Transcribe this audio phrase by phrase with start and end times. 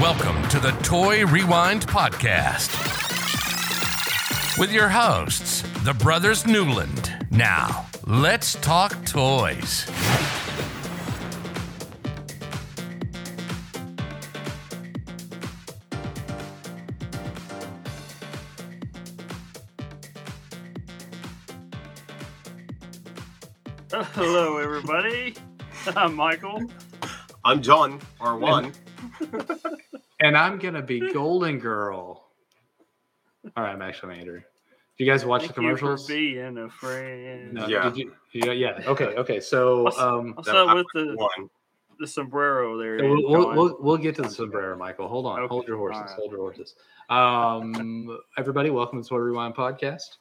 [0.00, 2.68] Welcome to the Toy Rewind Podcast
[4.58, 7.26] with your hosts, the Brothers Newland.
[7.30, 9.86] Now, let's talk toys.
[23.92, 25.36] Hello, everybody.
[25.96, 26.64] I'm Michael.
[27.44, 28.72] I'm John, or one.
[30.20, 32.28] And I'm gonna be Golden Girl.
[33.56, 34.40] All right, I'm actually Andrew.
[34.96, 36.06] Do you guys watch Thank the you for commercials?
[36.06, 37.52] being a friend.
[37.52, 37.90] No, Yeah.
[37.90, 38.52] Did you, yeah.
[38.52, 38.80] Yeah.
[38.86, 39.06] Okay.
[39.16, 39.40] Okay.
[39.40, 41.50] So um, What's No, up I'm with the, one.
[41.98, 42.96] the sombrero there?
[43.02, 45.08] we'll, we'll, we'll, we'll get to the sombrero, Michael.
[45.08, 45.40] Hold on.
[45.40, 46.00] Okay, Hold your horses.
[46.00, 46.16] all right.
[46.16, 46.74] Hold your horses.
[47.10, 50.16] Um, everybody, welcome to Toy Rewind Podcast.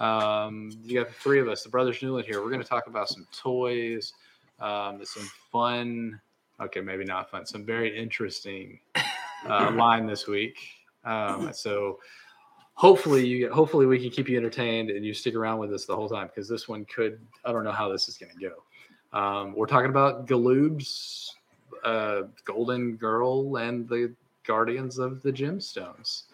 [0.00, 2.42] Um, you got the three of us, the Brothers Newland here.
[2.42, 4.12] We're going to talk about some toys,
[4.60, 6.20] um, some fun.
[6.60, 7.44] Okay, maybe not fun.
[7.44, 8.80] Some very interesting
[9.48, 10.58] uh, line this week.
[11.04, 11.98] Um, so
[12.74, 15.94] hopefully you hopefully we can keep you entertained and you stick around with us the
[15.94, 19.18] whole time because this one could I don't know how this is going to go.
[19.18, 21.34] Um, we're talking about Galoob's
[21.84, 24.12] uh, Golden Girl and the
[24.44, 26.24] Guardians of the Gemstones.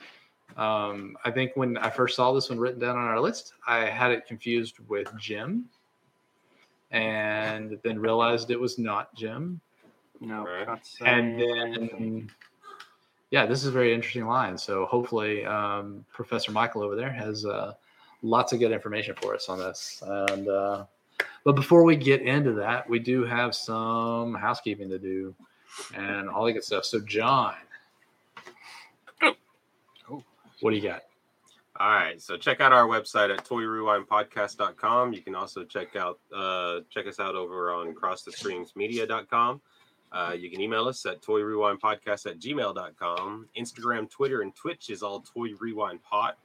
[0.57, 3.87] Um, I think when I first saw this one written down on our list, I
[3.87, 5.65] had it confused with Jim,
[6.91, 9.61] and then realized it was not Jim.
[10.23, 10.67] No, Right.
[10.67, 12.31] not And then,
[13.31, 14.57] yeah, this is a very interesting line.
[14.57, 17.75] So hopefully, um, Professor Michael over there has uh,
[18.23, 20.03] lots of good information for us on this.
[20.07, 20.85] And uh,
[21.45, 25.35] but before we get into that, we do have some housekeeping to do
[25.95, 26.85] and all that good stuff.
[26.85, 27.55] So, John,
[30.61, 31.03] what do you got?
[31.81, 35.13] All right, so check out our website at toyrewindpodcast.com.
[35.15, 39.61] You can also check out uh, check us out over on crossthestreamsmedia.com.
[40.13, 43.49] Uh, you can email us at toyrewindpodcast at gmail.com.
[43.59, 46.37] Instagram, Twitter, and Twitch is all Toy Rewind pot.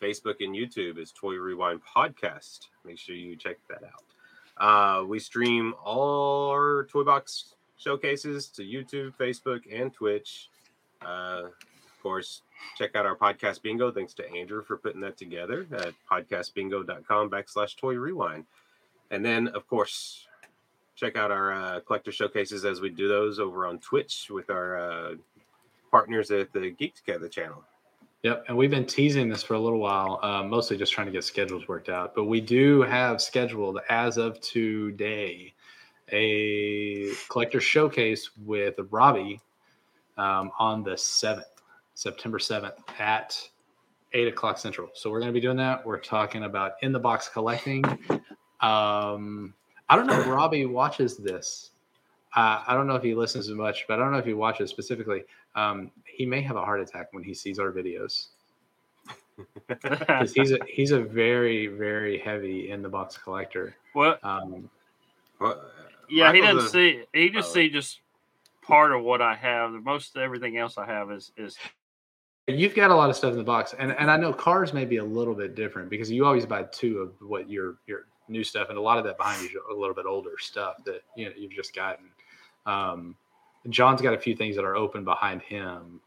[0.00, 2.68] Facebook and YouTube is Toy Rewind Podcast.
[2.84, 4.04] Make sure you check that out.
[4.56, 10.48] Uh, we stream all our Toy Box showcases to YouTube, Facebook, and Twitch.
[11.02, 12.42] Uh, of course,
[12.76, 13.90] check out our podcast bingo.
[13.90, 18.44] Thanks to Andrew for putting that together at podcastbingo.com backslash toy rewind.
[19.10, 20.26] And then, of course,
[21.00, 24.78] check out our uh, collector showcases as we do those over on Twitch with our
[24.78, 25.14] uh,
[25.90, 27.64] partners at the Geek Together channel.
[28.22, 31.12] Yep, and we've been teasing this for a little while, uh, mostly just trying to
[31.12, 32.14] get schedules worked out.
[32.14, 35.54] But we do have scheduled as of today
[36.12, 39.40] a collector showcase with Robbie
[40.18, 41.46] um, on the seventh,
[41.94, 43.40] September seventh at
[44.12, 44.90] eight o'clock central.
[44.92, 45.86] So we're going to be doing that.
[45.86, 47.84] We're talking about in the box collecting.
[48.60, 49.54] Um,
[49.90, 51.72] I don't know if Robbie watches this.
[52.36, 54.34] Uh, I don't know if he listens as much, but I don't know if he
[54.34, 55.24] watches specifically.
[55.56, 58.28] Um, he may have a heart attack when he sees our videos
[59.66, 63.74] because he's a he's a very very heavy in the box collector.
[63.94, 64.70] well, Um,
[65.40, 65.60] Well,
[66.08, 67.02] yeah, he doesn't a- see.
[67.12, 67.54] He just Oh.
[67.54, 68.00] see just
[68.62, 69.72] part of what I have.
[69.72, 71.56] Most everything else I have is is
[72.46, 74.84] you've got a lot of stuff in the box, and and I know cars may
[74.84, 78.44] be a little bit different because you always buy two of what your your new
[78.44, 81.02] stuff, and a lot of that behind you is a little bit older stuff that
[81.16, 82.06] you know you've just gotten.
[82.66, 83.16] Um,
[83.68, 86.00] John's got a few things that are open behind him.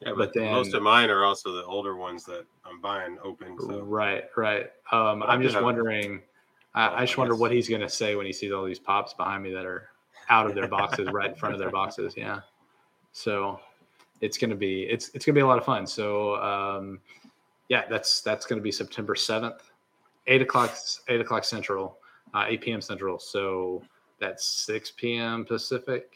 [0.00, 3.56] Yeah, but but, most of mine are also the older ones that I'm buying open.
[3.58, 4.70] So Right, right.
[4.92, 6.20] Um, I I'm just wondering.
[6.74, 8.80] Oh, I, I just wonder what he's going to say when he sees all these
[8.80, 9.90] pops behind me that are
[10.28, 12.14] out of their boxes, right in front of their boxes.
[12.16, 12.40] Yeah.
[13.12, 13.60] So
[14.20, 15.86] it's going to be it's it's going to be a lot of fun.
[15.86, 17.00] So um,
[17.68, 19.70] yeah, that's that's going to be September seventh,
[20.26, 20.76] eight o'clock
[21.08, 21.98] eight o'clock central,
[22.32, 22.80] uh, eight p.m.
[22.80, 23.18] central.
[23.18, 23.82] So
[24.20, 25.44] that's six p.m.
[25.44, 26.10] Pacific.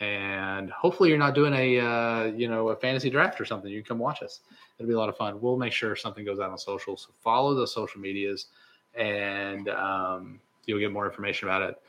[0.00, 3.70] And hopefully you're not doing a uh, you know a fantasy draft or something.
[3.70, 4.40] You can come watch us.
[4.78, 5.40] It'll be a lot of fun.
[5.40, 6.96] We'll make sure something goes out on social.
[6.96, 8.46] So follow the social medias,
[8.94, 11.82] and um, you'll get more information about it.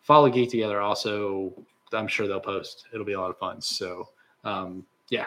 [0.00, 0.80] Follow Geek Together.
[0.80, 1.52] Also,
[1.92, 2.86] I'm sure they'll post.
[2.94, 3.60] It'll be a lot of fun.
[3.60, 4.08] So
[4.44, 5.26] um, yeah,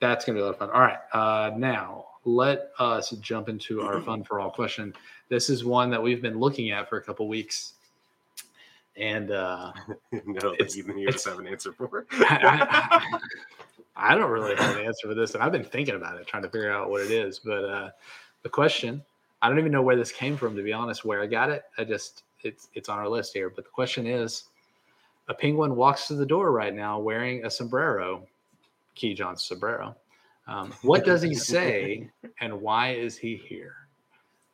[0.00, 0.70] that's gonna be a lot of fun.
[0.70, 4.94] All right, uh, now let us jump into our fun for all question.
[5.28, 7.74] This is one that we've been looking at for a couple weeks,
[8.96, 9.72] and uh,
[10.26, 12.06] no, that even you just have an answer for.
[12.12, 12.66] I,
[13.12, 13.18] I-
[14.00, 16.44] I don't really have an answer for this, and I've been thinking about it, trying
[16.44, 17.40] to figure out what it is.
[17.40, 17.90] But uh,
[18.44, 19.02] the question,
[19.42, 21.04] I don't even know where this came from, to be honest.
[21.04, 23.50] Where I got it, I just it's it's on our list here.
[23.50, 24.44] But the question is,
[25.26, 28.24] a penguin walks to the door right now wearing a sombrero,
[28.94, 29.96] Key John's sombrero.
[30.48, 32.10] Um, what does he say,
[32.40, 33.74] and why is he here?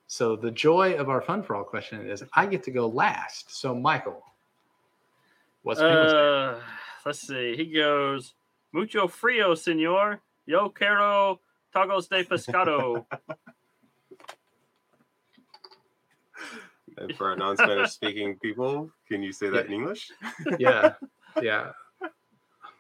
[0.09, 3.57] So the joy of our fun for all question is I get to go last.
[3.57, 4.23] So Michael,
[5.63, 6.17] what's penguin say?
[6.17, 6.55] Uh,
[7.07, 7.57] let's see.
[7.57, 8.35] He goes,
[8.73, 10.21] mucho frio, senor.
[10.47, 11.41] Yo quiero
[11.75, 13.07] tacos de pescado.
[16.99, 20.13] And for our non-Spanish speaking people, can you say that in English?
[20.59, 20.95] Yeah,
[21.43, 21.71] yeah.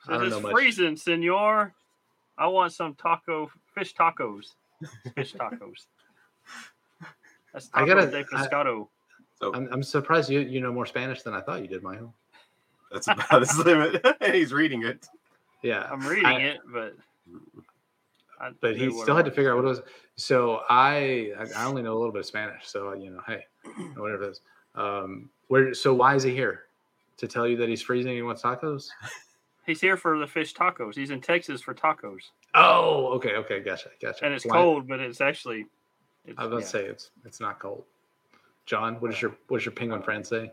[0.06, 0.52] I don't Says know it's much.
[0.52, 1.74] freezing, senor.
[2.38, 4.54] I want some taco, fish tacos.
[5.14, 5.86] Fish tacos.
[7.52, 8.88] That's I gotta- de I- pescado.
[9.40, 12.14] So I'm, I'm surprised you you know more Spanish than I thought you did, Michael.
[12.92, 14.04] that's about his limit.
[14.32, 15.06] he's reading it.
[15.62, 16.94] Yeah, I'm reading I- it, but.
[18.40, 19.80] I but he still had to figure out what it was.
[20.16, 23.44] So I I- I only know a little bit of Spanish, so you know, hey,
[23.96, 24.40] whatever it is.
[24.76, 26.64] Um, where so why is he here?
[27.18, 28.88] To tell you that he's freezing and he wants tacos?
[29.66, 30.94] He's here for the fish tacos.
[30.94, 32.20] He's in Texas for tacos,
[32.54, 34.24] Oh, okay, okay, gotcha, gotcha.
[34.24, 35.66] and it's Why- cold, but it's actually.
[36.26, 36.64] It's, I was about yeah.
[36.64, 37.84] to say it's it's not cold.
[38.66, 40.52] John, what does uh, your what does your penguin uh, friend say?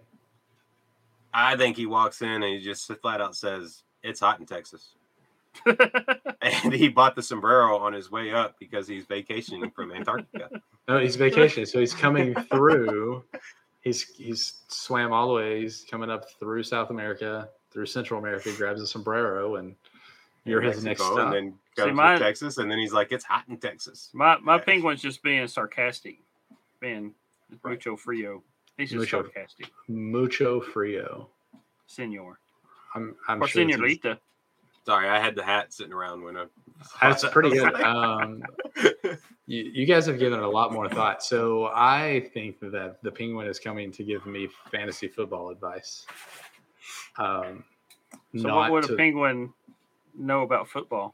[1.33, 4.95] I think he walks in and he just flat out says, "It's hot in Texas,"
[6.41, 10.49] and he bought the sombrero on his way up because he's vacationing from Antarctica.
[10.87, 13.23] No, he's vacationing, so he's coming through.
[13.81, 15.61] He's he's swam all the way.
[15.61, 18.51] He's coming up through South America, through Central America.
[18.57, 19.75] Grabs a sombrero, and
[20.45, 21.17] you're his next stop.
[21.19, 24.37] and then comes mine- to Texas, and then he's like, "It's hot in Texas." My
[24.39, 24.61] my Yeah.
[24.63, 26.19] penguin's just being sarcastic,
[26.79, 27.13] being
[27.63, 27.71] Right.
[27.73, 28.43] mucho frio.
[28.77, 29.23] He's just Mucho.
[29.23, 31.29] sarcastic, Mucho frio.
[31.85, 32.39] senor
[32.95, 34.19] I'm I'm or sure senorita.
[34.85, 36.45] Sorry, I had the hat sitting around when I.
[37.01, 37.75] That's pretty good.
[37.75, 38.41] Um,
[39.45, 41.21] you, you guys have given it a lot more thought.
[41.23, 46.07] So I think that the penguin is coming to give me fantasy football advice.
[47.17, 47.63] Um,
[48.35, 49.53] So not what would to- a penguin
[50.15, 51.13] know about football?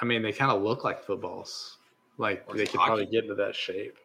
[0.00, 1.78] I mean, they kind of look like footballs.
[2.18, 2.86] Like Or they could hockey.
[2.88, 3.96] probably get into that shape.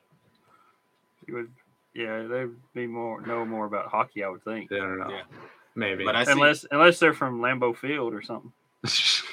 [1.27, 1.51] You would,
[1.94, 4.71] yeah, they'd be more know more about hockey, I would think.
[4.71, 5.09] I don't know.
[5.09, 5.24] Yeah.
[5.75, 6.04] Maybe.
[6.06, 6.31] but I see.
[6.31, 8.51] Unless unless they're from Lambeau Field or something.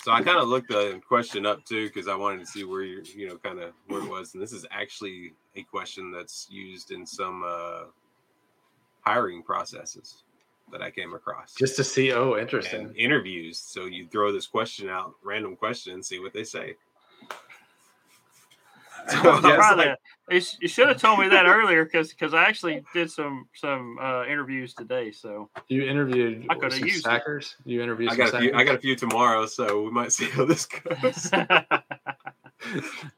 [0.00, 2.82] So I kind of looked the question up too because I wanted to see where
[2.82, 6.46] you you know kind of where it was, and this is actually a question that's
[6.48, 7.82] used in some uh,
[9.08, 10.22] hiring processes
[10.70, 11.54] that I came across.
[11.54, 12.12] Just to see.
[12.12, 12.92] Oh, and interesting.
[12.94, 13.58] interviews.
[13.58, 16.74] So you throw this question out, random question, and see what they say.
[19.10, 19.98] So I was Probably- like,
[20.30, 23.96] you, you should have told me that earlier because because I actually did some some
[23.98, 25.10] uh, interviews today.
[25.10, 27.00] So You interviewed I coulda some used it.
[27.00, 27.56] stackers.
[27.64, 28.54] You interviewed I some got a few.
[28.54, 31.30] I got a few tomorrow, so we might see how this goes.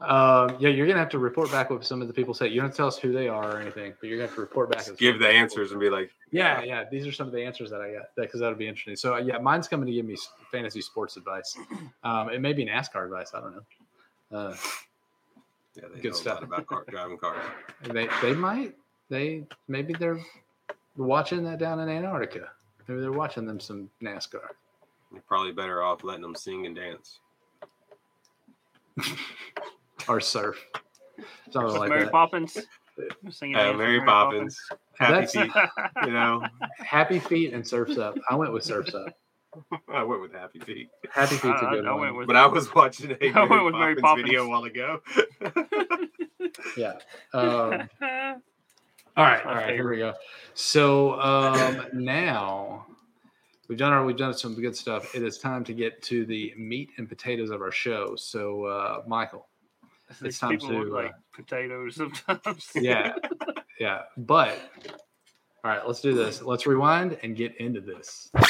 [0.01, 2.49] um, yeah, you're gonna have to report back what some of the people say.
[2.49, 4.71] You don't tell us who they are or anything, but you're gonna have to report
[4.71, 4.85] back.
[4.99, 6.85] Give the answers and be like, Yeah, yeah.
[6.91, 8.97] These are some of the answers that I got because that'll be interesting.
[8.97, 10.17] So yeah, mine's coming to give me
[10.53, 11.57] fantasy sports advice.
[12.03, 13.33] Um, it may be NASCAR advice.
[13.35, 14.39] I don't know.
[14.39, 14.57] Uh,
[15.77, 16.43] yeah, they Good stuff.
[16.43, 17.39] about car, driving cars.
[17.83, 18.75] they they might
[19.11, 20.19] they maybe they're
[20.97, 22.51] watching that down in Antarctica.
[22.89, 24.41] Maybe they're watching them some NASCAR.
[25.13, 27.21] You're probably better off letting them sing and dance.
[30.08, 30.64] Or surf.
[31.50, 32.12] Something like Mary that.
[32.12, 32.56] Poppins.
[33.31, 34.58] Singing Uh, Mary Poppins,
[34.99, 35.50] Happy That's- Feet.
[36.06, 36.43] You know,
[36.79, 38.17] Happy Feet and Surfs Up.
[38.29, 39.12] I went with Surfs Up.
[39.93, 42.00] I went with Happy Feet, Happy Feet's a I, good I one.
[42.00, 44.49] went with but I was watching a I Mary, went with Mary Poppins, video a
[44.49, 45.00] while ago.
[46.76, 46.93] yeah.
[47.32, 47.88] Um,
[49.17, 49.75] all right, all right.
[49.75, 50.14] Here we go.
[50.55, 52.87] So um, now
[53.71, 55.15] we've done our we've done some good stuff.
[55.15, 58.17] It is time to get to the meat and potatoes of our show.
[58.17, 59.47] So uh, Michael,
[60.21, 62.69] It's time people to, look like uh, potatoes sometimes.
[62.75, 63.15] yeah,
[63.79, 64.00] yeah.
[64.17, 64.59] But
[65.65, 66.43] all right, let's do this.
[66.43, 68.29] Let's rewind and get into this.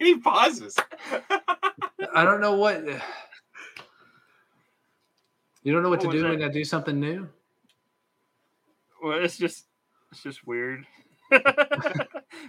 [0.00, 0.76] he pauses.
[2.12, 2.84] I don't know what.
[5.62, 6.30] You don't know what, What to was do that?
[6.30, 7.28] when I do something new.
[9.00, 9.66] Well, it's just
[10.14, 10.86] it's just weird.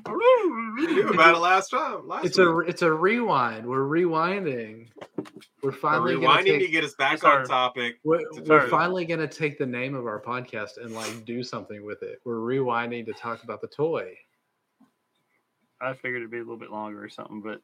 [0.07, 2.07] You knew about it last time.
[2.07, 2.47] Last It's week.
[2.47, 3.65] a it's a rewind.
[3.65, 4.87] We're rewinding.
[5.17, 5.23] We're
[5.63, 7.97] We're finally gonna rewinding to take, get us back on our- topic.
[8.03, 12.03] we're, we're finally gonna take the name of our podcast and like do something with
[12.03, 12.19] it.
[12.25, 14.15] We're rewinding to talk about the toy.
[15.81, 17.61] I figured it'd be a little bit longer or something, but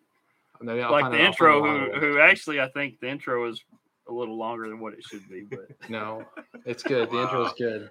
[0.62, 3.10] Maybe I'll like find the out- I'll find intro, who who actually I think the
[3.10, 3.64] intro is
[4.08, 6.24] a little longer than what it should be, but No,
[6.66, 7.10] it's good.
[7.12, 7.90] The intro is good.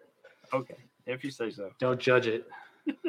[0.52, 0.76] okay,
[1.06, 1.70] if you say so.
[1.78, 2.46] Don't judge it.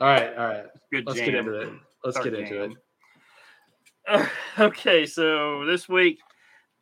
[0.00, 0.64] all right, all right.
[0.92, 1.30] Good Let's jam.
[1.30, 1.68] get into it.
[2.04, 2.72] Let's Start get into it.
[4.06, 4.26] Uh,
[4.58, 6.20] okay, so this week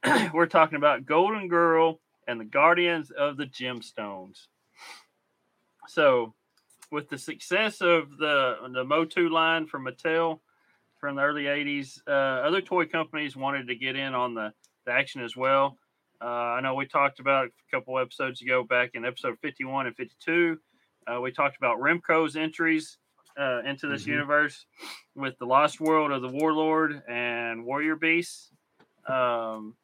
[0.35, 4.47] we're talking about Golden Girl and the Guardians of the Gemstones.
[5.89, 6.35] So,
[6.91, 10.41] with the success of the the Motu line from Mattel
[10.99, 14.53] from the early '80s, uh, other toy companies wanted to get in on the,
[14.87, 15.79] the action as well.
[16.23, 19.87] Uh, I know we talked about it a couple episodes ago, back in episode 51
[19.89, 20.59] and 52.
[21.07, 22.99] Uh, we talked about Remco's entries
[23.37, 24.09] uh, into this Mhm.
[24.09, 24.67] universe
[25.15, 28.53] with the Lost World of the Warlord and Warrior Beasts.
[29.07, 29.75] Um,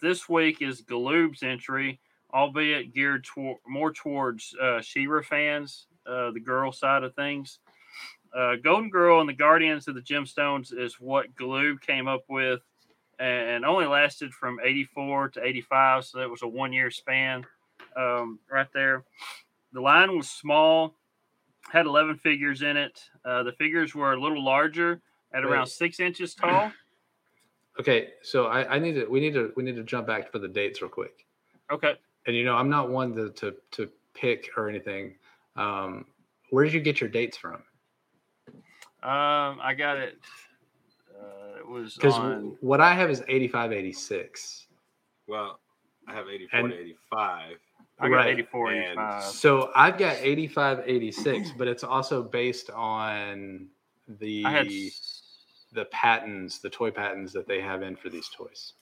[0.00, 1.98] this week is Galoob's entry,
[2.32, 3.26] albeit geared
[3.66, 7.58] more towards uh, She-Ra fans, uh, the girl side of things.
[8.32, 12.60] Uh, Golden Girl and the Guardians of the Gemstones is what Galoob came up with
[13.18, 16.04] and only lasted from 84 to 85.
[16.04, 17.44] So that was a one year span
[17.96, 19.04] um, right there.
[19.72, 20.94] The line was small,
[21.70, 23.00] had 11 figures in it.
[23.24, 25.00] Uh, the figures were a little larger
[25.32, 25.68] at around Wait.
[25.68, 26.72] six inches tall.
[27.80, 30.38] Okay, so I, I need to we need to we need to jump back for
[30.38, 31.26] the dates real quick.
[31.72, 31.94] Okay.
[32.24, 35.16] And you know, I'm not one to to, to pick or anything.
[35.56, 36.06] Um,
[36.50, 37.54] where did you get your dates from?
[39.02, 40.18] Um, I got it.
[41.64, 42.56] Uh, it was Because on.
[42.60, 44.66] what I have is 85, 86.
[45.26, 45.60] Well,
[46.06, 47.58] I have 84 And- to 85.
[48.00, 49.22] I got right, 84, and 85.
[49.22, 53.68] So I've got 85, 86, but it's also based on
[54.18, 54.66] the had.
[55.72, 58.72] the patents, the toy patents that they have in for these toys.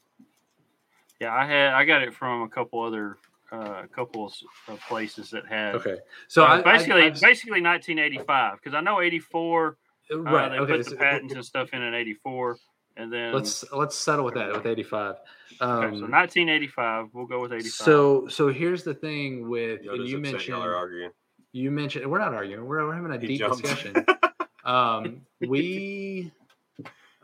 [1.21, 1.75] Yeah, I had.
[1.75, 3.19] I got it from a couple other,
[3.53, 4.33] uh, couple
[4.69, 5.75] of places that had.
[5.77, 9.77] Okay, so Uh, I, basically, I, I've- basically 1985 because I know 84.
[10.11, 10.49] Uh, right.
[10.49, 12.57] they Okay, put the patents and stuff in in 84,
[12.97, 15.17] and then let's let's settle with that with 85.
[15.61, 17.09] Um, okay, so 1985.
[17.13, 17.71] We'll go with 85.
[17.73, 21.11] So so here's the thing with and you mentioned y'all arguing.
[21.53, 23.63] you mentioned we're not arguing we're, we're having a He deep jumped.
[23.63, 24.05] discussion.
[24.65, 26.31] um, we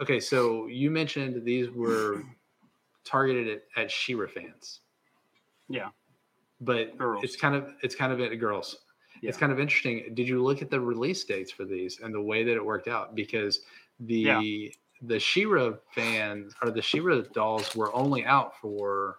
[0.00, 0.20] okay.
[0.20, 2.22] So you mentioned these were
[3.04, 4.80] targeted at, at She-Ra fans.
[5.68, 5.88] Yeah.
[6.60, 7.24] but Girls.
[7.24, 8.76] it's kind of it's kind of it girls.
[9.20, 10.14] It's kind of interesting.
[10.14, 12.86] Did you look at the release dates for these and the way that it worked
[12.86, 13.14] out?
[13.16, 13.60] Because
[14.00, 14.68] the Yeah.
[15.02, 19.18] The She-Ra fans or the She-Ra dolls were only out for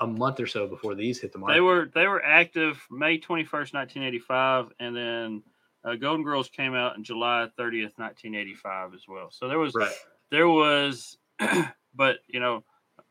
[0.00, 1.54] a month or so before these hit the market.
[1.54, 5.42] they were they were active May 21st, 1985, and then
[5.84, 9.28] uh, Golden Girls came out in July 30th, 1985 as well.
[9.30, 9.92] So there was right.
[10.30, 11.16] there was,
[11.94, 12.64] but you know,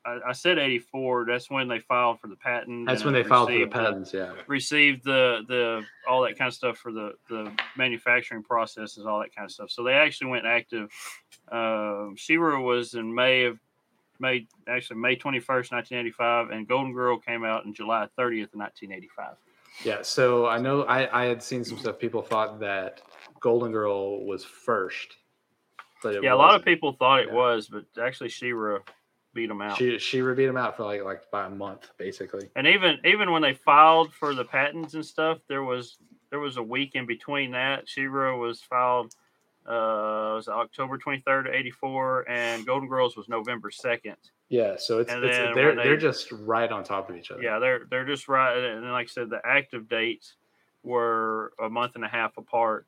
[0.05, 1.25] I, I said 84.
[1.25, 2.85] That's when they filed for the patent.
[2.88, 4.13] That's when they filed for the patents.
[4.13, 4.33] Yeah.
[4.47, 9.35] received the the all that kind of stuff for the the manufacturing processes, all that
[9.35, 9.69] kind of stuff.
[9.71, 10.91] So they actually went active.
[11.51, 13.59] Um, She-Ra was in May of
[14.19, 18.07] May actually May twenty first, nineteen eighty five, and Golden Girl came out in July
[18.15, 19.35] thirtieth, nineteen eighty five.
[19.83, 20.03] Yeah.
[20.03, 22.00] So I know I, I had seen some stuff.
[22.00, 23.01] People thought that
[23.41, 25.17] Golden Girl was first,
[26.03, 27.33] Yeah, a lot of people thought it Yeah.
[27.35, 28.79] was, but actually She-Ra
[29.36, 29.77] beat them out.
[29.77, 32.50] She she beat them out for like like by a month basically.
[32.56, 35.98] and even even when they filed for the patents and stuff, there was
[36.32, 37.88] there was a week in between that.
[37.88, 39.13] She-Ra was filed
[39.68, 44.15] uh was October 23rd, 84, and Golden Girls was November 2nd.
[44.50, 44.75] Yeah.
[44.77, 47.42] So it's, it's they're they- they're just right on top of each other.
[47.44, 50.36] Yeah, they're they're just right and then like I said, the active dates
[50.84, 52.86] were a month and a half apart.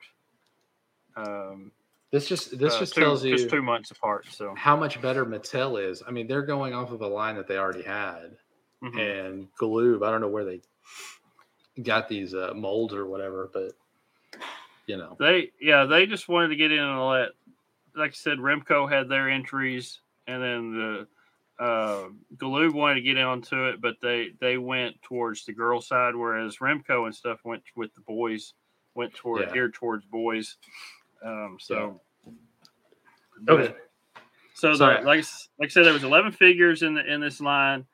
[1.15, 1.71] Um
[2.11, 4.25] This just this uh, just two- tells you just two months apart.
[4.29, 6.01] So how much better Mattel is.
[6.07, 8.37] I mean, they're going off of a line that they already had,
[8.81, 8.97] mhm.
[8.99, 10.05] and Galoob.
[10.05, 10.61] I don't know where they
[11.83, 13.73] got these uh, molds or whatever, but
[14.85, 17.29] you know, They yeah, they just wanted to get in and let
[17.95, 21.07] like I said, Remco had their entries and then the
[21.59, 26.15] uh Galoob wanted to get onto it, but they they went towards the girl side,
[26.15, 28.53] whereas Remco and stuff went with the boys,
[28.95, 29.53] went toward Yeah.
[29.53, 30.55] geared towards boys.
[31.23, 32.01] Um so
[33.47, 33.73] Okay.
[34.53, 35.25] So the, like like
[35.61, 37.85] I said, there was eleven figures in the in this line.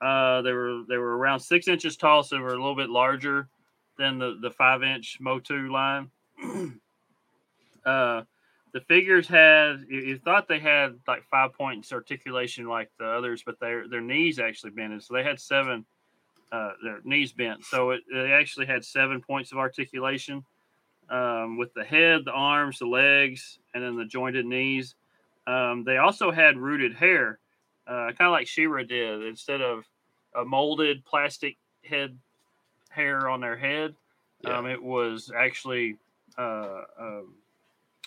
[0.00, 2.90] Uh, they were they were around six inches tall, so they were a little bit
[2.90, 3.48] larger
[3.98, 6.10] than the the five inch Motu line.
[7.86, 8.22] uh,
[8.72, 13.42] the figures had you, you thought they had like five points articulation like the others,
[13.44, 15.86] but their their knees actually bended, so they had seven.
[16.52, 20.44] Uh, their knees bent, so it, they actually had seven points of articulation
[21.10, 24.94] um, with the head, the arms, the legs, and then the jointed knees.
[25.46, 27.40] Um, they also had rooted hair,
[27.86, 29.24] uh, kind of like She-Ra did.
[29.24, 29.84] Instead of
[30.36, 32.16] a molded plastic head
[32.90, 33.94] hair on their head,
[34.44, 34.58] Yeah.
[34.58, 35.96] um, it was actually
[36.38, 37.34] uh, um,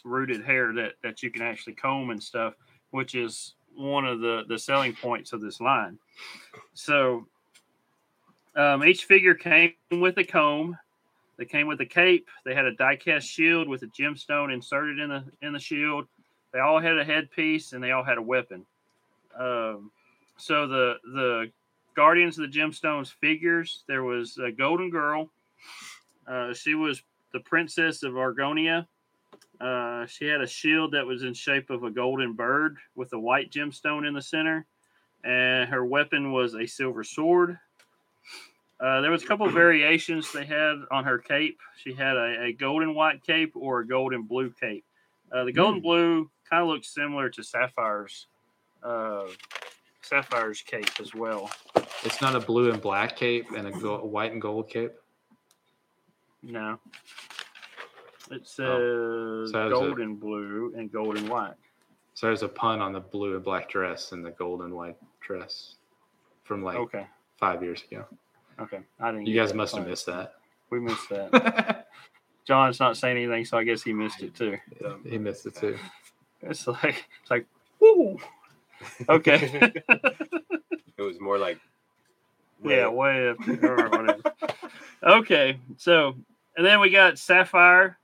[0.06, 2.54] rooted hair that, that you can actually comb and stuff,
[2.92, 5.98] which is one of the, the selling points of this line.
[6.74, 7.28] So
[8.56, 10.78] um, each figure came with a comb.
[11.38, 12.30] They came with a cape.
[12.46, 16.06] They had a die-cast shield with a gemstone inserted in the in the shield.
[16.52, 18.66] They all had a headpiece and they all had a weapon.
[19.38, 19.92] Um,
[20.38, 21.52] so the the
[21.96, 23.84] Guardians of the Gemstones figures.
[23.88, 25.30] There was a Golden Girl.
[26.28, 27.02] Uh, she was
[27.34, 28.88] the princess of Argonia.
[29.60, 33.20] Uh, she had a shield that was in shape of a golden bird with a
[33.20, 34.66] white gemstone in the center,
[35.24, 37.58] and her weapon was a silver sword.
[38.80, 41.60] Uh, there was a couple variations they had on her cape.
[41.78, 44.84] She had a, a golden white cape or a golden blue cape.
[45.32, 48.28] Uh, the golden blue kind of looks similar to Sapphire's
[48.84, 49.26] uh,
[50.02, 51.50] Sapphire's cape as well.
[52.04, 54.92] It's not a blue and black cape and a, go- white and gold cape.
[56.42, 56.78] No,
[58.32, 59.46] it says Oh.
[59.50, 61.54] So it's a- golden blue and golden white.
[62.16, 64.98] So there's a pun on the blue and black dress and the gold and white
[65.22, 65.76] dress
[66.44, 68.06] from like Okay, five years ago.
[68.60, 68.80] Okay.
[69.00, 69.28] I didn't.
[69.28, 69.90] You guys that must have part.
[69.90, 70.36] missed that.
[70.70, 71.88] We missed that.
[72.46, 74.58] John's not saying anything, so I guess he missed it too.
[75.08, 75.78] he missed it too.
[76.46, 77.46] It's like it's like
[77.80, 78.18] woo.
[79.08, 79.72] Okay.
[80.96, 81.58] It was more like
[82.64, 84.22] yeah, way up there or whatever.
[85.02, 86.16] Okay, so
[86.56, 87.98] and then we got Sapphire.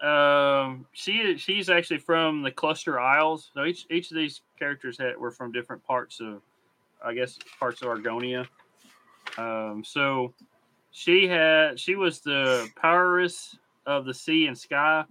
[0.00, 3.50] Um, she she's actually from the Cluster Isles.
[3.54, 6.40] So each each of these characters had were from different parts of,
[7.04, 8.46] I guess, parts of Argonia.
[9.38, 10.34] Um, so
[10.90, 13.56] she had she was the poweress
[13.86, 15.04] of the sea and sky.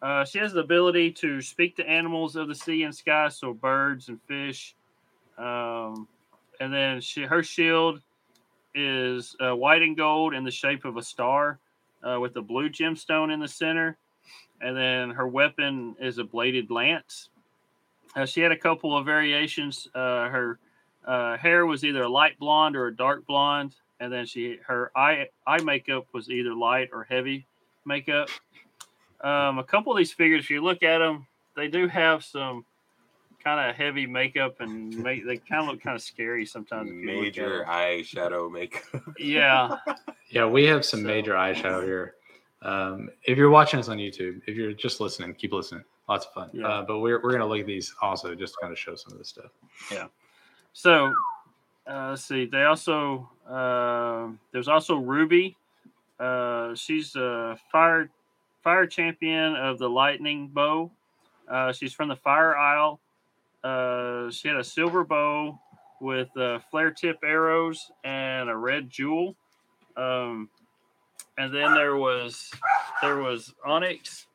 [0.00, 3.52] Uh, she has the ability to speak to animals of the sea and sky, so
[3.52, 4.74] birds and fish.
[5.36, 6.06] Um,
[6.60, 8.00] and then she her shield
[8.74, 11.58] is uh, white and gold in the shape of a star,
[12.02, 13.96] uh, with a blue gemstone in the center.
[14.60, 17.30] And then her weapon is a bladed lance.
[18.16, 19.88] Uh, she had a couple of variations.
[19.94, 20.58] Uh, her
[21.08, 24.92] uh, hair was either a light blonde or a dark blonde, and then she her
[24.94, 27.46] eye eye makeup was either light or heavy
[27.84, 28.28] makeup.
[29.22, 32.64] Um, a couple of these figures, if you look at them, they do have some
[33.42, 36.90] kind of heavy makeup and make they kind of look kind of scary sometimes.
[36.90, 39.02] If you look major at eyeshadow makeup.
[39.18, 39.76] Yeah,
[40.30, 42.14] Yeah, we have some So- major eyeshadow here.
[42.62, 45.84] Um, if you're watching us on YouTube, if you're just listening, keep listening.
[46.08, 46.50] Lots of fun.
[46.52, 46.66] Yeah.
[46.66, 48.96] Uh, but we're, we're going to look at these also just to kind of show
[48.96, 49.52] some of this stuff.
[50.78, 51.12] So
[51.90, 52.46] uh, let's see.
[52.46, 55.56] They also uh, there's also Ruby.
[56.20, 58.08] Uh, she's a fire
[58.62, 60.88] fire champion of the lightning bow.
[61.48, 63.00] Uh, she's from the Fire Isle.
[63.64, 65.58] Uh, she had a silver bow
[66.00, 69.34] with uh, flare tip arrows and a red jewel.
[69.96, 70.48] Um,
[71.38, 72.52] and then there was
[73.02, 74.27] there was Onyx.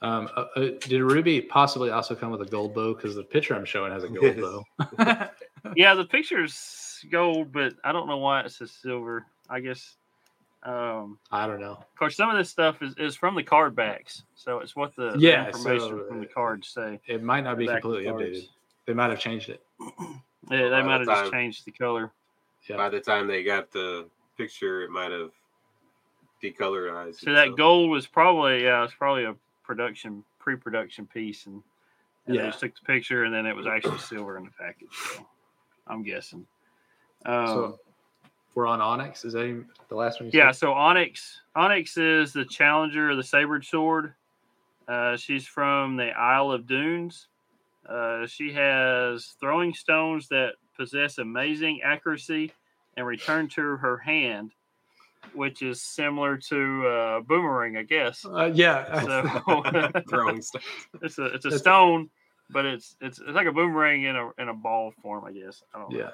[0.00, 2.94] Um, uh, uh, did Ruby possibly also come with a gold bow?
[2.94, 4.40] Because the picture I'm showing has a gold Yes.
[4.96, 5.28] bow.
[5.74, 9.26] Yeah, the picture's gold, but I don't know why it says silver.
[9.50, 9.96] I guess
[10.62, 11.72] um, I don't know.
[11.72, 14.94] Of course, some of this stuff is, is from the card backs, so it's what
[14.94, 17.00] the, the information so, from the cards say.
[17.06, 18.48] It might not be The back of the completely updated.
[18.86, 19.62] They might have changed it.
[20.50, 22.12] Yeah, they By might the have just time- changed the color.
[22.70, 22.76] Yeah.
[22.76, 24.06] By the time they got the
[24.38, 25.30] picture, it might have
[26.42, 27.16] decolorized.
[27.20, 27.56] So that itself.
[27.58, 29.34] gold was probably yeah, it's probably a
[29.68, 31.62] production pre-production piece, and,
[32.26, 34.88] and they just took the picture, and then it was actually silver in the package.
[35.14, 35.26] So
[35.86, 36.46] I'm guessing.
[37.26, 37.78] Um, so
[38.54, 39.24] we're on Onyx.
[39.24, 40.58] Is that the last one you Yeah, said?
[40.60, 44.14] so Onyx Onyx is the challenger of the sabered sword.
[44.88, 47.28] Uh, she's from the Isle of Dunes.
[47.86, 52.52] Uh, she has throwing stones that possess amazing accuracy
[52.96, 54.52] and return to her hand,
[55.34, 58.24] which is similar to uh, boomerang, I guess.
[58.24, 59.02] Uh, yeah.
[59.44, 60.62] So throwing stuff.
[61.02, 62.08] it's a it's a That's- stone,
[62.50, 65.62] but it's it's it's like a boomerang in a in a ball form, I guess.
[65.74, 65.98] I don't know.
[65.98, 66.10] yeah.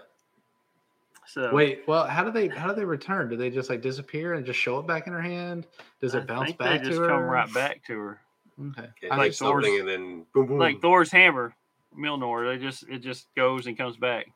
[1.27, 3.31] So Wait, well, how do they how do they return?
[3.31, 5.67] Do they just like disappear and just show it back in her hand?
[6.01, 7.09] Does it I bounce think back they just to her?
[7.09, 8.21] come right back to her.
[8.61, 8.83] Okay.
[8.83, 10.59] Okay, like like Thor's- and then boom, boom.
[10.59, 11.55] like Thor's hammer,
[11.99, 12.53] Mjolnir.
[12.53, 14.27] They just it just goes and comes back.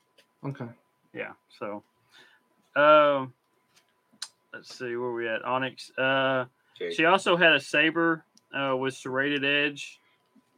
[0.45, 0.67] Okay.
[1.15, 1.33] Yeah.
[1.59, 1.83] So,
[2.75, 3.33] um,
[4.59, 5.45] let's see where we at.
[5.45, 5.91] Onyx.
[5.97, 6.45] Uh,
[6.81, 6.95] Okay.
[6.95, 9.99] she also had a saber uh, with serrated edge,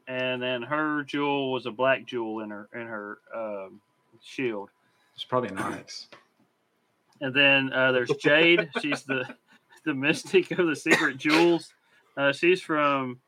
[0.07, 3.81] and then her jewel was a black jewel in her in her um,
[4.23, 4.69] shield.
[5.15, 6.09] It's probably an Onyx.
[7.23, 8.69] And then uh, there's Jade.
[8.83, 9.35] she's the
[9.87, 11.73] the mystic of the secret jewels.
[12.19, 13.19] Uh, she's from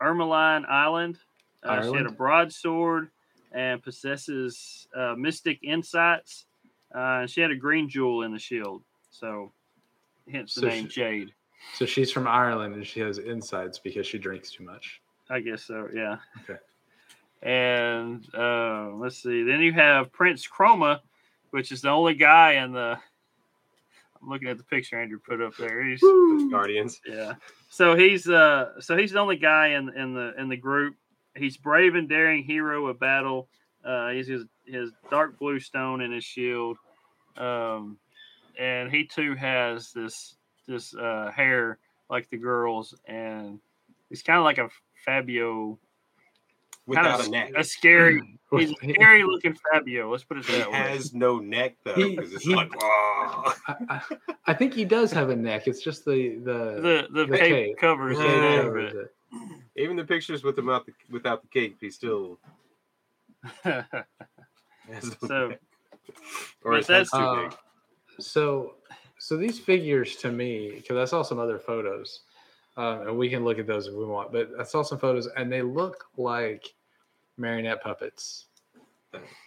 [0.00, 1.18] Ermeline Island.
[1.64, 3.08] Uh, she had a broadsword
[3.50, 6.46] and possesses uh, mystic insights.
[6.94, 9.50] Uh, she had a green jewel in the shield, so
[10.30, 11.32] hence the So name she- Jade.
[11.74, 15.00] So she's from Ireland and she has insides because she drinks too much.
[15.28, 15.88] I guess so.
[15.92, 16.16] Yeah.
[16.44, 16.58] Okay.
[17.42, 19.42] And uh, let's see.
[19.44, 21.00] Then you have Prince Chroma,
[21.50, 22.98] which is the only guy in the.
[24.20, 25.84] I'm looking at the picture Andrew put up there.
[25.84, 26.00] He's
[26.50, 27.00] Guardians.
[27.06, 27.34] yeah.
[27.70, 30.96] So he's uh so he's the only guy in in the in the group.
[31.36, 33.48] He's brave and daring hero of battle.
[33.84, 36.78] Uh, he's his his dark blue stone in his shield,
[37.36, 37.96] um,
[38.58, 40.34] and he too has this
[40.66, 41.78] this uh, hair
[42.10, 43.58] like the girls, and
[44.10, 44.68] he's kind of like a
[45.04, 45.78] Fabio
[46.86, 47.52] without of a neck.
[47.56, 48.20] a scary.
[48.50, 50.10] He's a scary looking Fabio.
[50.10, 50.76] Let's put it He that way.
[50.78, 54.00] has no neck though, He- because it's he- like, "Whoa." I, I,
[54.46, 55.68] I think he does have a neck.
[55.68, 57.76] It's just the the, The the, the cape, cape.
[57.76, 58.26] covers the it.
[58.26, 59.02] cape a little covers bit.
[59.02, 59.12] it.
[59.82, 62.38] even the pictures with him out the, without the cape, he still
[65.26, 65.52] So,
[66.64, 67.58] or but his head's too big.
[68.18, 68.74] So
[69.18, 72.20] so these figures to me because i saw some other photos
[72.76, 75.28] uh, and we can look at those if we want but i saw some photos
[75.36, 76.74] and they look like
[77.36, 78.46] marionette puppets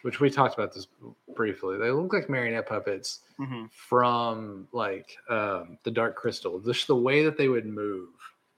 [0.02, 0.88] which we talked about this
[1.36, 3.70] briefly they look like marionette puppets mhm.
[3.72, 8.10] from like um, the dark crystal just the way that they would move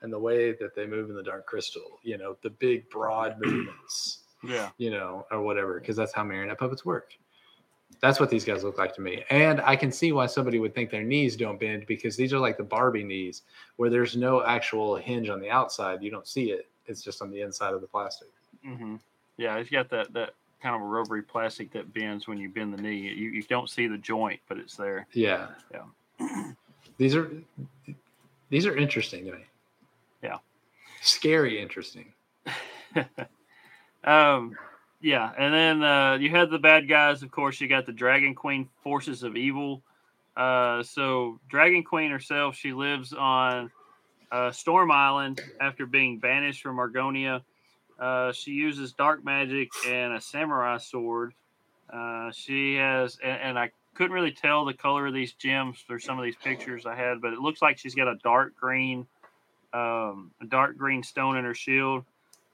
[0.01, 3.35] and the way that they move in the dark crystal you know the big broad
[3.41, 4.69] movements yeah.
[4.77, 7.13] you know, or whatever, because that's how marionette puppets work.
[8.01, 9.23] That's what these guys look like to me.
[9.29, 12.39] And I can see why somebody would think their knees don't bend because these are
[12.39, 13.43] like the Barbie knees
[13.77, 16.03] where there's no actual hinge on the outside.
[16.03, 16.67] You don't see it.
[16.85, 18.29] It's just on the inside of the plastic.
[18.65, 18.95] hmm
[19.37, 22.73] Yeah, it's got that that kind of a rubbery plastic that bends when you bend
[22.73, 22.95] the knee.
[22.95, 25.07] You, you don't see the joint, but it's there.
[25.13, 25.47] Yeah.
[25.71, 26.51] Yeah.
[26.97, 27.31] These are
[28.49, 29.45] these are interesting to me.
[30.21, 30.37] Yeah.
[31.01, 32.13] Scary interesting.
[34.03, 34.55] um,
[35.03, 37.23] yeah, and then uh, you had the bad guys.
[37.23, 39.83] Of course, you got the Dragon Queen forces of evil.
[40.35, 43.69] Uh, so Dragon Queen herself, she lives on
[44.31, 47.41] uh, Storm Island after being banished from Argonia.
[47.99, 51.33] Uh, she uses dark magic and a samurai sword.
[51.91, 55.99] Uh, she has, and, and I couldn't really tell the color of these gems through
[55.99, 59.05] some of these pictures I had, but it looks like she's got a dark green,
[59.73, 62.05] um, a dark green stone in her shield.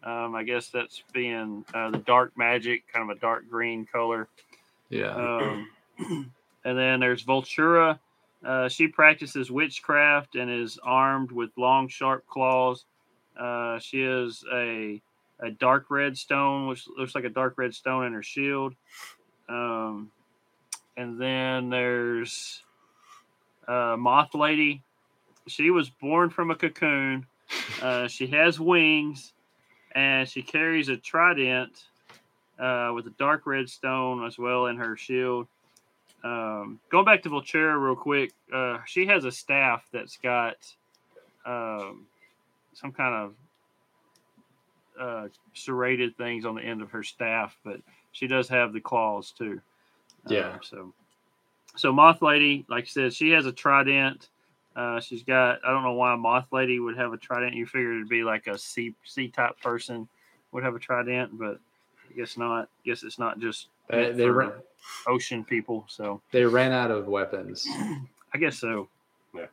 [0.04, 4.30] Um, I guess that's being uh, the dark magic, kind of a dark green color.
[4.90, 5.14] Yeah.
[5.14, 5.70] Um,
[6.66, 8.00] and then there's Vultura.
[8.44, 12.86] Uh, she practices witchcraft and is armed with long, sharp claws.
[13.38, 15.02] Uh, she is a
[15.42, 18.76] a dark red stone, which looks like a dark red stone in her shield.
[19.48, 20.12] Um,
[20.98, 22.62] and then there's
[23.68, 24.84] uh, Moth Lady.
[25.48, 27.26] She was born from a cocoon.
[27.82, 29.34] Uh, she has wings,
[29.94, 31.86] and she carries a trident
[32.60, 35.48] uh, with a dark red stone as well in her shield.
[36.24, 40.58] Um, going back to Vultura real quick, uh, she has a staff that's got
[41.46, 42.06] um,
[42.74, 43.34] some kind of
[45.00, 47.80] uh, serrated things on the end of her staff, but
[48.12, 49.62] she does have the claws too.
[50.26, 50.58] Um, Yeah.
[50.62, 50.94] so,
[51.78, 54.28] so Moth Lady, like I said, she has a trident.
[54.76, 55.60] Uh, she's got.
[55.66, 57.54] I don't know why a Moth Lady would have a trident.
[57.56, 60.08] You figured it'd be like a C C type person
[60.52, 61.60] would have a trident, but
[62.10, 62.64] I guess not.
[62.64, 64.52] I guess it's not just They, meant they, ran,
[65.08, 65.86] ocean people.
[65.88, 67.68] So they ran out of weapons.
[68.34, 68.88] I guess so.
[69.36, 69.48] Yeah.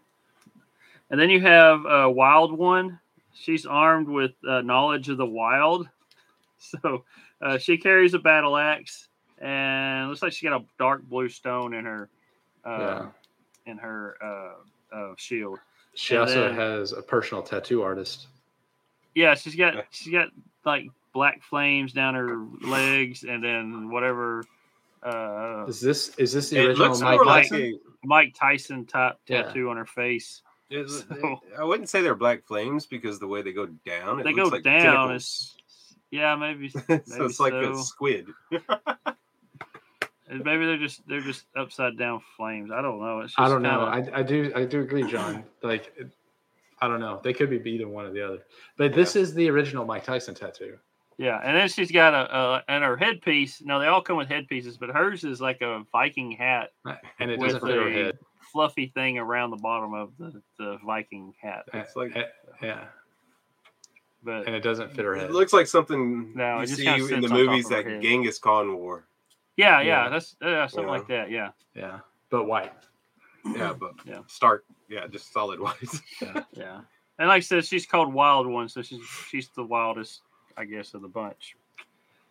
[1.11, 2.98] And then you have a Wild One.
[3.35, 5.88] She's armed with uh, knowledge of the wild.
[6.59, 7.05] So
[7.42, 11.74] uh, she carries a battle axe, and looks like she's got a dark blue stone
[11.74, 12.09] in her
[12.64, 13.07] uh, Yeah.
[13.72, 14.16] in her
[14.92, 15.59] uh, uh, shield.
[15.94, 18.29] She And also then- has a personal tattoo artist.
[19.14, 20.29] Yeah, she's got she's got
[20.64, 24.44] like black flames down her legs, and then whatever
[25.03, 27.81] uh, Is this is this the It original Mike like Tyson?
[28.05, 29.42] Mike Tyson type Yeah.
[29.44, 30.42] tattoo on her face.
[30.68, 34.25] it- So- I wouldn't say they're black flames because the way they go down, it
[34.25, 35.57] They looks go like down, tentacles.
[36.11, 38.27] Yeah, maybe so maybe it's like a squid.
[40.29, 42.71] And maybe they're just they're just upside down flames.
[42.73, 43.21] I don't know.
[43.21, 43.91] It's just I don't know.
[43.93, 45.45] kinda- I, I do I do agree, John.
[45.62, 45.93] Like
[46.81, 47.21] I don't know.
[47.23, 48.39] They could be either one or the other.
[48.77, 50.79] But this is the original Mike Tyson tattoo.
[51.17, 53.62] yeah, and then she's got a, a and her headpiece.
[53.62, 56.71] No, they all come with headpieces, but hers is like a Viking hat,
[57.21, 58.19] And it With doesn't fit her a- head.
[58.53, 61.65] fluffy thing around the bottom of the, the Viking hat.
[61.73, 62.25] It's like- Eh,
[62.62, 62.85] yeah.
[64.23, 65.25] But And it doesn't fit her head.
[65.25, 65.35] It head.
[65.35, 67.85] looks like something No, it you see in the movies that.
[68.03, 69.07] Genghis Khan wore.
[69.57, 70.09] Yeah, yeah, Yeah.
[70.11, 70.90] that's uh, something Yeah.
[70.90, 71.31] like that.
[71.31, 71.99] Yeah, yeah.
[72.31, 72.73] But white.
[73.45, 74.21] Yeah, but Yeah.
[74.27, 74.64] stark.
[74.88, 75.77] Yeah, just solid white.
[76.21, 76.42] yeah.
[76.53, 76.81] yeah,
[77.19, 80.23] And like I said, she's called Wild One, so she's she's the wildest,
[80.57, 81.57] I guess, of the bunch.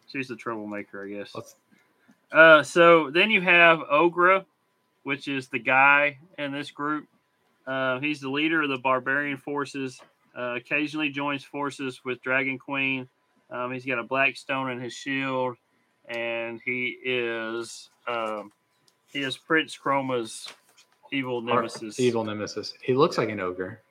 [0.08, 1.34] She's the troublemaker, I guess.
[1.36, 1.56] Let's-
[2.32, 4.46] Uh, so then you have Ogra,
[5.04, 7.08] which is the guy in this group.
[7.68, 10.00] Uh, he's the leader of the barbarian forces.
[10.38, 13.08] Uh, occasionally joins forces with Dragon Queen.
[13.50, 15.56] Um, he's got a black stone in his shield,
[16.10, 18.52] and he is um,
[19.12, 20.48] he is Prince Chroma's
[21.12, 22.00] evil nemesis.
[22.00, 22.74] Evil nemesis.
[22.82, 23.82] He looks like an ogre.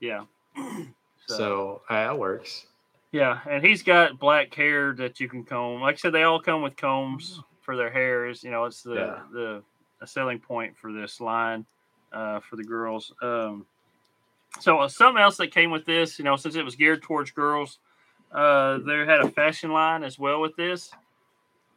[0.00, 0.24] yeah.
[1.26, 2.66] So, uh, that works.
[3.10, 5.80] Yeah, and he's got black hair that you can comb.
[5.80, 8.44] Like I said, they all come with combs for their hairs.
[8.44, 9.22] You know, it's the Yeah.
[9.32, 9.62] the
[10.02, 11.64] a selling point for this line
[12.12, 13.10] uh, for the girls.
[13.22, 13.64] Um,
[14.60, 17.30] so uh, something else that came with this, you know, since it was geared towards
[17.30, 17.78] girls,
[18.30, 20.90] Uh, they had a fashion line as well with this.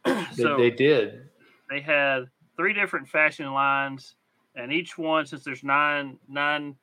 [0.36, 1.28] They, so they did.
[1.70, 2.24] they had
[2.56, 4.14] three different fashion lines,
[4.54, 6.76] and each one, since there's nine nine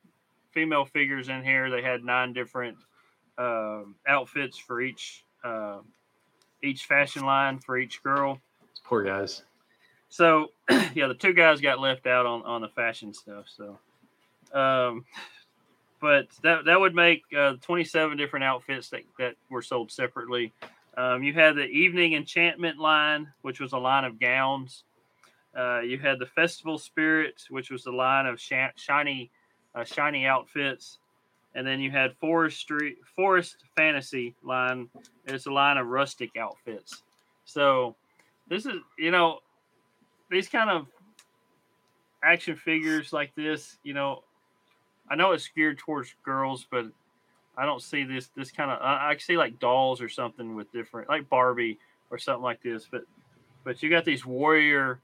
[0.51, 2.77] female figures in here, they had nine different
[3.37, 5.79] um outfits for each uh,
[6.63, 8.39] each fashion line for each girl.
[8.83, 9.43] Poor guys.
[10.09, 10.51] So
[10.93, 13.45] yeah, the two guys got left out on on the fashion stuff.
[13.47, 13.77] So,
[14.57, 15.05] um,
[15.99, 20.53] but that that would make uh, 27 different outfits that that were sold separately.
[20.97, 24.83] Um, you had the evening enchantment line, which was a line of gowns.
[25.57, 29.31] Uh, you had the festival spirit, which was a line of sha- shiny
[29.73, 30.99] uh, shiny outfits.
[31.53, 34.89] And then you had forestry forest fantasy line.
[35.25, 37.03] It's a line of rustic outfits.
[37.45, 37.95] So
[38.47, 39.39] this is you know
[40.29, 40.87] these kind of
[42.23, 44.23] action figures like this, you know,
[45.09, 46.85] I know it's geared towards girls, but
[47.57, 50.71] I don't see this this kind of I, I see like dolls or something with
[50.71, 53.01] different like Barbie or something like this, but
[53.63, 54.99] but you got these warrior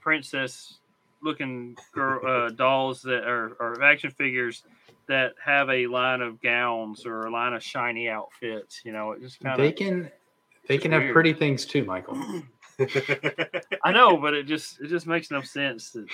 [0.00, 0.78] princess
[1.22, 4.62] looking girl uh, dolls that are, are action figures
[5.06, 8.82] that have a line of gowns or a line of shiny outfits.
[8.84, 10.10] You know, it just kind of They can
[10.68, 12.16] they can have pretty things too, Michael.
[13.84, 15.90] I know, but it just it just makes no sense.
[15.90, 16.06] That,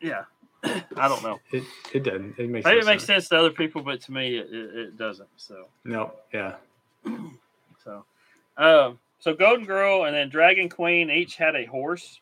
[0.00, 0.24] yeah,
[0.96, 1.40] I don't know.
[1.52, 2.38] It it doesn't.
[2.38, 4.74] It makes Maybe no it makes sense to other people, but to me, it, it,
[4.76, 5.28] it doesn't.
[5.36, 6.54] So, No, yeah.
[7.84, 8.04] so,
[8.56, 12.20] um, so Golden Girl and then Dragon Queen each had a horse.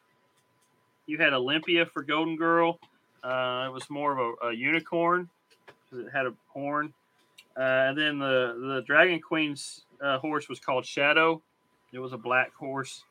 [1.06, 2.78] You had Olympia for Golden Girl.
[3.22, 5.28] Uh, it was more of a, a unicorn
[5.66, 6.92] because it had a horn.
[7.56, 11.42] Uh, and then the the Dragon Queen's uh, horse was called Shadow.
[11.92, 13.04] It was a black horse.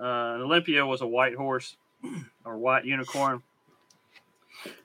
[0.00, 1.76] Uh, Olympia was a white horse
[2.44, 3.42] or white unicorn.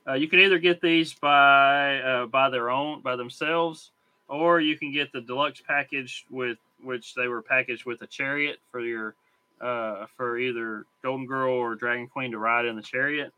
[0.08, 3.92] Uh, you can either get these by uh, by their own by themselves,
[4.28, 8.60] or you can get the deluxe package with which they were packaged with a chariot
[8.72, 9.16] for your
[9.62, 13.34] uh, for either Golden Girl or Dragon Queen to ride in the chariot.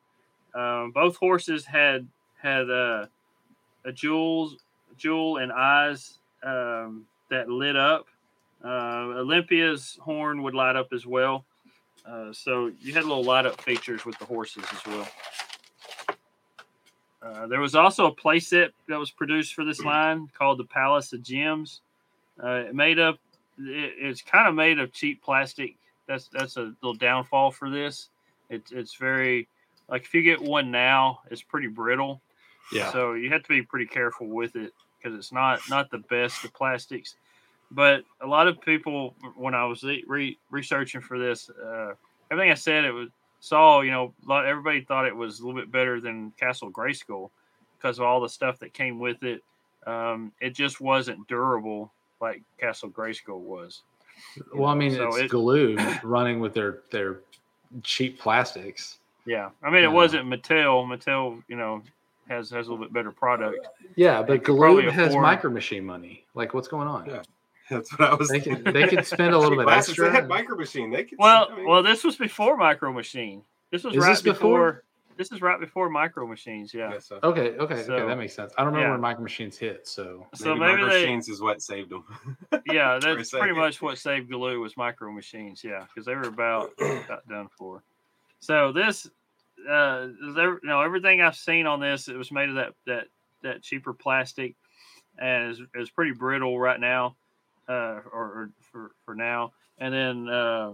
[0.54, 2.08] Um, both horses had
[2.41, 3.06] had uh,
[3.86, 4.58] a jewels
[4.98, 8.06] jewel and eyes um, that lit up.
[8.63, 11.46] Uh, Olympia's horn would light up as well.
[12.06, 15.08] Uh, so you had little light up features with the horses as well.
[17.21, 21.13] Uh, there was also a playset that was produced for this line called the Palace
[21.13, 21.81] of Gems.
[22.43, 23.19] Uh, it made up.
[23.60, 25.75] It, it's kind of made of cheap plastic.
[26.07, 28.10] That's that's a little downfall for this.
[28.49, 29.47] It's it's very
[29.88, 32.21] like if you get one now, it's pretty brittle.
[32.71, 32.91] Yeah.
[32.91, 36.43] So you have to be pretty careful with it because it's not not the best
[36.43, 37.15] of plastics.
[37.69, 41.93] But a lot of people, when I was re- researching for this, uh,
[42.29, 43.10] everything I said it was
[43.41, 43.82] saw.
[43.82, 47.30] You know, a lot, everybody thought it was a little bit better than Castle Grayskull
[47.77, 49.43] because of all the stuff that came with it.
[49.86, 53.82] Um, it just wasn't durable like Castle Grayskull was.
[54.54, 57.19] well, I mean, So it's it- Galoob running with their their
[57.84, 58.99] cheap plastics.
[59.25, 59.93] Yeah, I mean, it Yeah.
[59.93, 60.86] wasn't Mattel.
[60.88, 61.82] Mattel, you know,
[62.30, 63.67] has has a little bit better product.
[63.95, 66.25] Yeah, but Galoob has afford- micro machine money.
[66.36, 67.08] Like, what's going on?
[67.08, 67.21] Yeah.
[67.71, 68.29] That's what I was.
[68.29, 68.73] They could- thinking.
[68.73, 70.10] they could spend a little bit Glasses, extra.
[70.10, 70.91] They had micro machine.
[70.91, 71.17] They could.
[71.17, 73.43] Well, I mean, well, this was before Micro Machine.
[73.71, 74.71] This was Is right this before?
[74.73, 74.84] before.
[75.17, 76.73] This is right before Micro Machines.
[76.73, 76.97] Yeah.
[76.99, 77.19] So.
[77.21, 78.07] Okay, okay, okay.
[78.07, 78.53] That makes sense.
[78.57, 78.91] I don't remember yeah.
[78.93, 82.03] when micro machines hit, so So maybe, maybe micro they, machines is what saved them.
[82.71, 85.63] yeah, that's pretty much what saved Galoob was Micro Machines.
[85.63, 87.84] Yeah, because they were about about done for.
[88.39, 89.07] So this,
[89.69, 93.07] uh, there, you know, everything I've seen on this, it was made of that that
[93.43, 94.55] that cheaper plastic,
[95.19, 97.15] and is is pretty brittle right now,
[97.67, 99.54] uh, or, or for for now.
[99.78, 100.74] And then uh,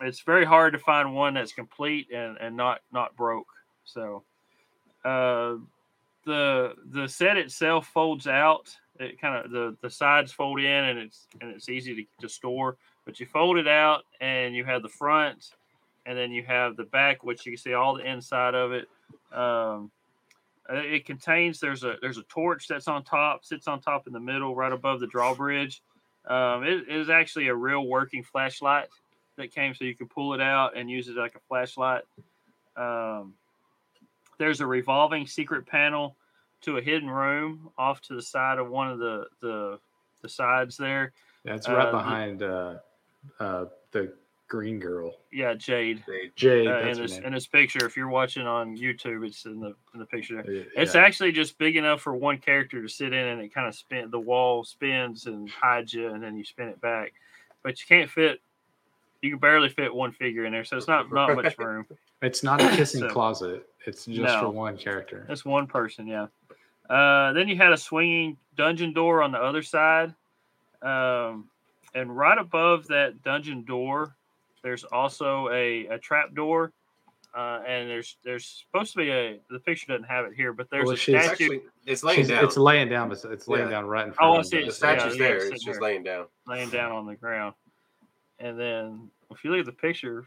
[0.00, 3.48] it's very hard to find one that's complete and and not not broke.
[3.84, 4.22] So,
[5.04, 5.56] uh,
[6.24, 8.74] the the set itself folds out.
[9.00, 12.28] It kind of the the sides fold in and it's and it's easy to, to
[12.28, 12.76] store.
[13.04, 15.52] But you fold it out and you have the front,
[16.04, 18.88] and then you have the back, which you can see all the inside of it.
[19.32, 19.90] Um,
[20.70, 24.20] it contains there's a there's a torch that's on top, sits on top in the
[24.20, 25.82] middle, right above the drawbridge.
[26.28, 28.88] Um, it is actually a real working flashlight
[29.36, 32.02] that came, so you can pull it out and use it like a flashlight.
[32.76, 33.34] Um,
[34.38, 36.16] there's a revolving secret panel
[36.62, 39.78] to a hidden room off to the side of one of the the,
[40.22, 41.12] the sides there.
[41.44, 42.74] that's right Uh, the- behind uh,
[43.40, 44.12] uh, the
[44.48, 46.02] green girl, Yeah, Jade.
[46.06, 46.66] They- Jade.
[46.66, 50.00] Uh, in this in this picture, if you're watching on YouTube, it's in the in
[50.00, 50.50] the picture there.
[50.52, 51.02] Yeah, It's yeah.
[51.02, 54.10] actually just big enough for one character to sit in, and it kind of spin.
[54.10, 57.12] The wall spins and hides you, and then you spin it back.
[57.62, 58.40] But you can't fit.
[59.20, 61.86] You can barely fit one figure in there, so it's not not much room.
[62.22, 63.68] It's not a kissing So- closet.
[63.86, 64.40] It's just No.
[64.40, 65.24] for one character.
[65.28, 66.26] That's one person, yeah.
[66.90, 70.14] Uh, then you had a swinging dungeon door on the other side.
[70.82, 71.48] Um,
[71.94, 74.14] and right above that dungeon door,
[74.62, 76.72] there's also a, a trap door.
[77.36, 80.68] Uh, and there's there's supposed to be a the picture doesn't have it here, but
[80.70, 81.44] there's Well, a she's- It's statue.
[81.44, 82.44] actually it's laying down.
[82.44, 83.70] It's laying down, but it's laying Yeah.
[83.70, 84.28] down right in front.
[84.30, 84.66] Oh, front I see it.
[84.66, 85.36] the statue's yeah, there.
[85.36, 85.88] it's It's just there.
[85.90, 86.26] laying down.
[86.46, 87.54] laying down on the ground.
[88.40, 90.26] And then if you look at the picture,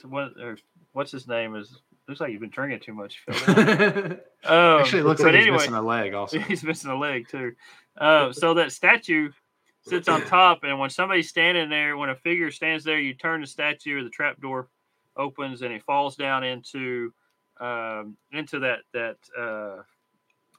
[0.00, 0.56] so what or
[0.92, 1.76] what's his name is
[2.08, 3.22] looks like you've been drinking too much.
[3.26, 3.54] Phil.
[3.54, 4.18] um,
[4.80, 6.14] Actually, it looks but like he's anyway, missing a leg.
[6.14, 7.52] Also, he's missing a leg too.
[7.98, 9.30] Uh, so that statue
[9.86, 13.40] sits on top, and when somebody's standing there, when a figure stands there, you turn
[13.40, 14.68] the statue, or the trap door
[15.16, 17.12] opens, and it falls down into
[17.60, 19.82] um, into that that uh,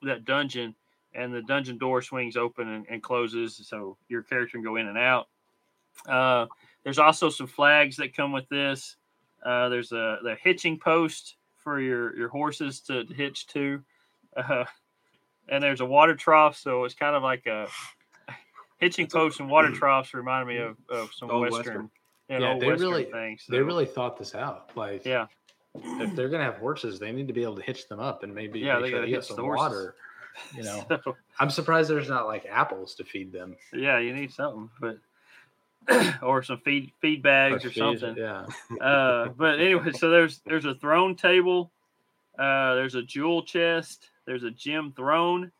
[0.03, 0.75] that dungeon,
[1.13, 4.87] and the dungeon door swings open and, and closes, so your character can go in
[4.87, 5.27] and out.
[6.07, 6.45] Uh,
[6.83, 8.95] there's also some flags that come with this.
[9.43, 13.81] Uh, there's a the hitching post for your your horses to, to hitch to.
[14.37, 14.65] Uh,
[15.47, 17.67] and there's a water trough, so it's kind of like a
[18.77, 21.89] hitching posts and water troughs remind me of, of some Old western, Western.
[22.29, 23.45] yeah, Yeah, old they western really- things.
[23.49, 24.71] they really thought this out.
[24.75, 25.27] Like, yeah,
[25.75, 28.33] if they're gonna have horses, they need to be able to hitch them up and
[28.33, 29.61] maybe Yeah, make they sure gotta they get some the horses.
[29.61, 29.95] water.
[30.55, 34.31] You know, So, I'm surprised there's not like apples to feed them yeah, you need
[34.33, 34.97] something, but
[36.23, 38.15] or some feed feed bags or, feed- something.
[38.17, 38.45] Yeah,
[38.81, 41.71] uh, but anyway, so there's there's a throne table,
[42.39, 45.51] uh, there's a jewel chest, there's a gem throne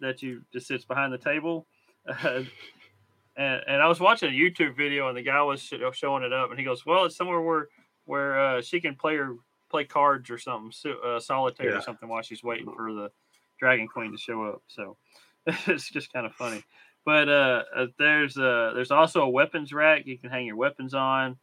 [0.00, 1.66] that you just sits behind the table,
[2.08, 2.42] uh,
[3.36, 6.32] and and I was watching a YouTube video and the guy was sh- showing it
[6.32, 7.68] up and he goes, well, it's somewhere where
[8.06, 9.34] where uh, she can play her
[9.70, 11.78] play cards or something, so- uh, solitaire Yeah.
[11.78, 13.10] or something while she's waiting for the
[13.58, 14.62] Dragon Queen to show up.
[14.66, 14.96] So
[15.46, 16.64] it's just kind of funny.
[17.04, 20.92] But uh, uh, there's uh, there's also a weapons rack you can hang your weapons
[20.94, 21.36] on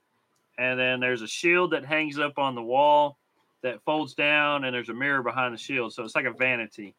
[0.59, 3.17] and then there's a shield that hangs up on the wall
[3.63, 6.95] that folds down and there's a mirror behind the shield so it's like a vanity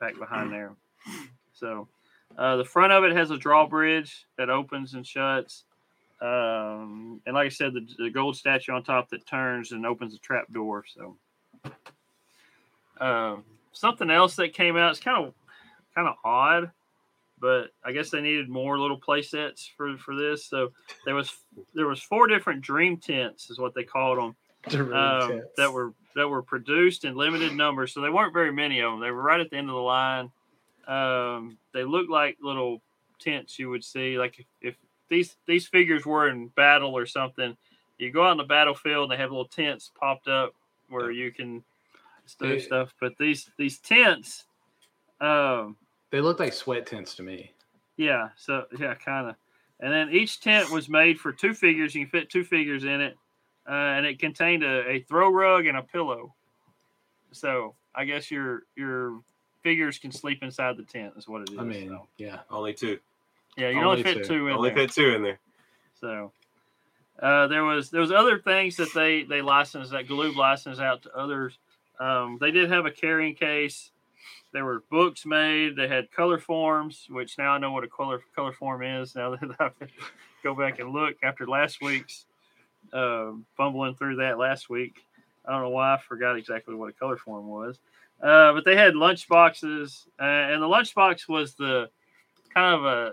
[0.00, 0.72] back behind there
[1.54, 1.88] so
[2.38, 5.64] uh, the front of it has a drawbridge that opens and shuts.
[6.20, 10.14] Um, and like i said the, the gold statue on top that turns and opens
[10.14, 11.16] the trap door so.
[13.00, 15.32] Um, something else that came out it's kind of
[15.94, 16.72] kind of odd
[17.40, 20.46] but i guess they needed more little play sets for for this.
[20.46, 20.72] So
[21.04, 21.32] there was
[21.74, 26.28] there was four different dream tents is what they called them um, that were that
[26.28, 27.94] were produced in limited numbers.
[27.94, 29.80] So they weren't very many of them they were right at the end of the
[29.80, 30.32] line
[30.88, 32.80] um, they look like little
[33.20, 34.76] tents you would see like if, if
[35.10, 37.56] these these figures were in battle or something
[37.98, 40.54] you go out on the battlefield and they have little tents popped up
[40.88, 41.62] where you can
[42.40, 44.44] do They- stuff but these these tents
[45.20, 45.76] um
[46.10, 47.52] they look like sweat tents to me.
[47.98, 49.34] yeah, so yeah, kind of.
[49.80, 51.94] And then each tent was made for two figures.
[51.94, 53.14] You can fit two figures in it,
[53.68, 56.34] uh, and it contained a, a throw rug and a pillow.
[57.32, 59.20] So I guess your your
[59.62, 61.14] figures can sleep inside the tent.
[61.16, 61.58] Is what it is.
[61.58, 62.06] I mean, so.
[62.16, 62.98] yeah, Only two.
[63.56, 64.34] yeah, you can only only fit two.
[64.34, 64.78] two in Only there.
[64.88, 65.38] fit two in there.
[66.00, 66.32] So
[67.20, 71.02] uh, there was there was other things that they they licensed that Galoob licensed out
[71.02, 71.58] to others.
[71.98, 73.90] Um, they did have a carrying case.
[74.52, 75.76] There were books made.
[75.76, 79.14] They had color forms, which now I know what a color color form is.
[79.14, 79.70] Now that I
[80.42, 82.24] go back and look after last week's
[82.92, 84.94] uh, fumbling through that last week,
[85.44, 87.78] I don't know why I forgot exactly what a color form was.
[88.22, 91.88] Uh, but they had lunch boxes, uh, and the lunchbox was the
[92.52, 93.12] kind of a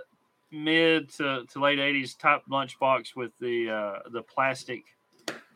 [0.51, 4.83] mid to, to late 80s type lunchbox with the uh, the plastic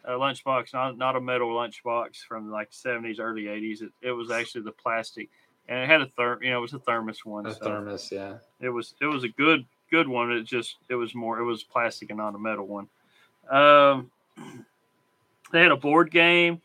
[0.10, 3.82] uh, lunchbox, not, not a metal lunchbox from like 70s, early 80s.
[3.82, 5.30] It, it was actually the plastic,
[5.68, 7.46] and it had a therm, you know, it was a thermos one.
[7.46, 8.12] a so thermos.
[8.12, 10.32] Yeah, it was it was a good good one.
[10.32, 12.88] It just it was more it was plastic and not a metal one.
[13.50, 14.12] Um,
[15.52, 16.62] they had a board game.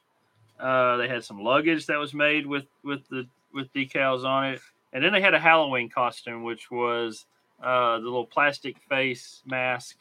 [0.58, 4.60] Uh, they had some luggage that was made with with the with decals on it,
[4.92, 7.26] and then they had a Halloween costume, which was
[7.62, 9.96] uh, the little plastic face mask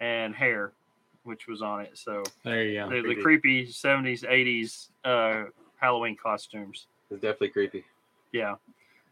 [0.00, 0.72] and hair,
[1.24, 1.96] which was on it.
[1.98, 2.88] So there you go.
[2.88, 3.22] the, the creepy.
[3.22, 5.44] creepy seventies eighties uh,
[5.76, 6.86] Halloween costumes.
[7.10, 7.84] It's definitely creepy.
[8.32, 8.56] Yeah.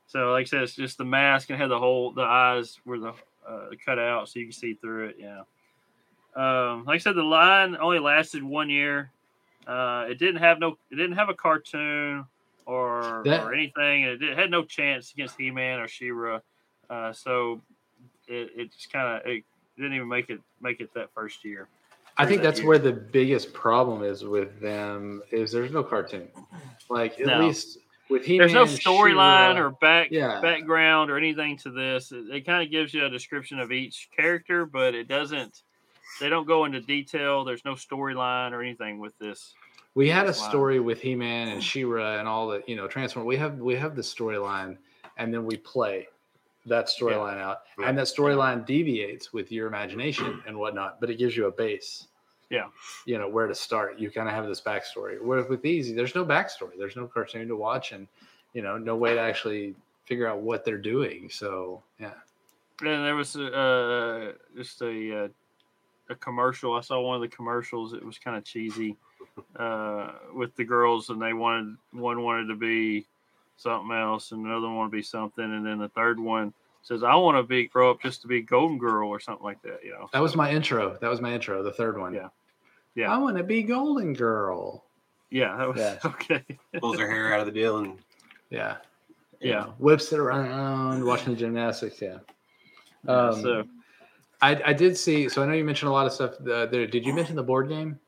[0.06, 2.98] So like I said, it's just the mask and had the whole the eyes were
[2.98, 3.12] the
[3.48, 5.16] uh, cut out so you can see through it.
[5.18, 5.42] Yeah.
[6.36, 9.10] Um, like I said, the line only lasted one year.
[9.66, 12.24] Uh, it didn't have no, it didn't have a cartoon
[12.66, 14.04] or That- or anything.
[14.04, 16.40] and It, did, had no chance against He Man or She-Ra.
[16.88, 17.60] Uh, so
[18.28, 19.44] it, it just kind of it
[19.76, 21.68] didn't even make it make it that first year.
[22.18, 22.68] I think that that's year.
[22.68, 26.28] where the biggest problem is with them is there's no cartoon.
[26.88, 27.40] Like at No.
[27.46, 30.40] least with He-Man, There's no storyline or back Yeah.
[30.40, 32.12] background or anything to this.
[32.12, 35.62] It, it kind of gives you a description of each character, but it doesn't.
[36.20, 37.44] They don't go into detail.
[37.44, 39.54] There's no storyline or anything with this.
[39.94, 43.26] We had a story with He-Man and She-Ra and all the you know Transform.
[43.26, 44.76] We have we have the storyline,
[45.16, 46.08] and then we play.
[46.66, 47.88] that storyline out, Yeah.
[47.88, 52.08] and that storyline deviates with your imagination and whatnot, but it gives you a base.
[52.50, 52.66] Yeah.
[53.06, 54.00] You know where to start.
[54.00, 55.22] You kind of have this backstory.
[55.22, 56.72] Where with these, there's no backstory.
[56.76, 58.08] There's no cartoon to watch, and
[58.52, 59.76] you know, no way to actually
[60.06, 61.30] figure out what they're doing.
[61.30, 62.14] So yeah,
[62.80, 65.28] And there was uh, just a uh,
[66.10, 66.74] a commercial.
[66.74, 67.92] I saw one of the commercials.
[67.92, 68.96] It was kind of cheesy
[69.56, 73.06] uh, with the girls, and they wanted one wanted to be
[73.56, 76.52] something else, and another one wanted to be something, and then the third one
[76.82, 79.60] says, "I want to be grow up just to be Golden Girl or something like
[79.62, 80.96] that." You know, that was my intro.
[81.00, 81.62] That was my intro.
[81.62, 82.14] The third one.
[82.14, 82.28] Yeah.
[82.94, 83.12] Yeah.
[83.12, 84.84] I want to be Golden Girl.
[85.30, 85.98] yeah, that was Yeah.
[86.04, 86.44] okay.
[86.78, 87.98] Pulls her hair out of the deal and
[88.50, 88.76] Yeah.
[89.40, 89.60] You Yeah.
[89.64, 92.00] know, whips it around, watching the gymnastics.
[92.00, 92.18] Yeah.
[93.06, 93.64] Um, so
[94.42, 95.28] I, I did see.
[95.28, 96.34] So I know you mentioned a lot of stuff.
[96.40, 97.98] Uh, there, did you mention the board game?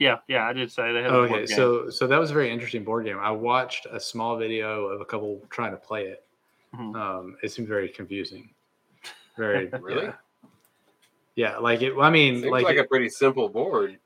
[0.00, 1.12] yeah, yeah, I did say they had.
[1.12, 1.56] a Okay, board game.
[1.56, 3.18] so so that was a very interesting board game.
[3.20, 6.24] I watched a small video of a couple trying to play it.
[6.74, 6.96] Mhm.
[6.96, 8.50] Um, it seemed very confusing.
[9.38, 10.06] Very Really?
[10.06, 10.12] Yeah,
[11.36, 11.92] Yeah, like it.
[12.00, 13.98] I mean, seems like, like, it- a pretty simple board.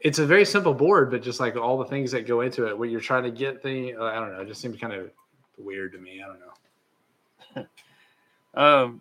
[0.00, 2.76] it's a very simple board, but just like all the things that go into it,
[2.76, 5.10] what you're trying to get the, I don't know, it just seemed kind of
[5.56, 6.20] weird to me.
[6.22, 7.66] I don't know.
[8.54, 9.00] Um,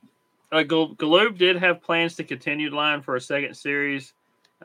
[0.51, 4.13] uh, Galoob did have plans to continue the line for a second series,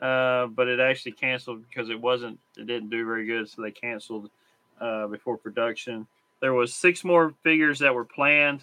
[0.01, 2.39] uh, but it actually canceled because it wasn't.
[2.57, 4.29] It didn't do very good, so they canceled
[4.79, 6.07] uh, before production.
[6.39, 8.61] There was six more figures that were planned.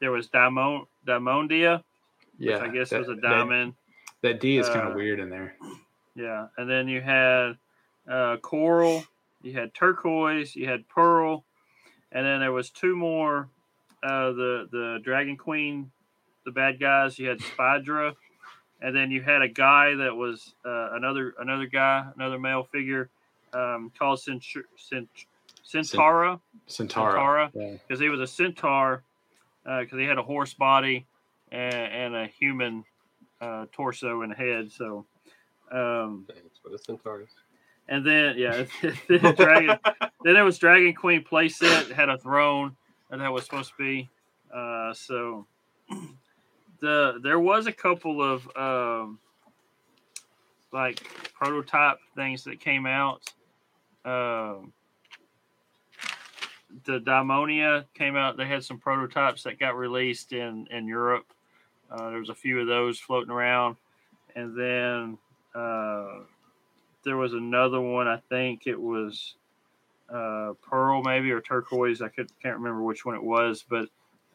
[0.00, 1.82] There was Diamond Diamondia,
[2.38, 3.74] Yeah, which I guess that- was a diamond.
[4.22, 5.54] That, D is kind Uh, of weird in there.
[6.14, 7.58] Yeah, and then you had
[8.08, 9.04] uh, coral,
[9.42, 11.44] you had turquoise, you had pearl,
[12.12, 13.48] and then there was two more.
[14.02, 15.90] Uh, the the dragon queen,
[16.44, 17.18] the bad guys.
[17.18, 18.14] You had Spydra,
[18.80, 23.08] and then you had a guy that was uh, another another guy, another male figure,
[23.52, 24.44] um, called Cent-
[24.76, 25.08] Cent-
[25.66, 27.48] Centaura, Centaura.
[27.48, 27.76] Centaura, Yeah.
[27.86, 29.02] because he was a centaur,
[29.64, 31.06] because he had a horse body
[31.50, 32.84] and, and a human
[33.40, 34.70] uh, torso and head.
[34.70, 35.06] So.
[35.72, 37.30] Um, That's what a centaur is.
[37.88, 38.64] and then yeah,
[39.08, 39.78] then Dragon.
[40.22, 42.76] then there was Dragon Queen playset had a throne
[43.10, 44.08] and that was supposed to be.
[44.54, 45.46] Uh, so
[46.84, 49.18] the there was a couple of um,
[50.72, 53.22] like prototype things that came out.
[54.04, 54.72] Um,
[56.84, 58.36] the Daimonia came out.
[58.36, 61.26] They had some prototypes that got released in in Europe.
[61.90, 63.76] Uh, there was a few of those floating around,
[64.36, 65.18] and then
[65.54, 66.20] uh,
[67.04, 68.08] there was another one.
[68.08, 69.36] I think it was
[70.12, 72.02] uh, pearl, maybe or turquoise.
[72.02, 73.88] I could can't remember which one it was, but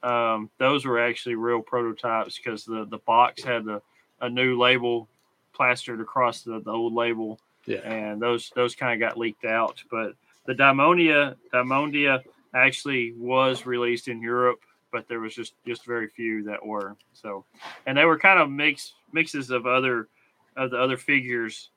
[0.03, 3.81] um, those were actually real prototypes because the the box had the
[4.21, 5.07] a new label
[5.53, 7.79] plastered across the, the old label, Yeah.
[7.79, 9.81] and those those kind of got leaked out.
[9.89, 10.13] But
[10.45, 12.23] the Daimonia Daimondia
[12.53, 14.59] actually was released in Europe,
[14.91, 16.95] but there was just just very few that were.
[17.13, 17.45] So,
[17.85, 20.07] and they were kind of mix mixes of other
[20.55, 21.69] of the other figures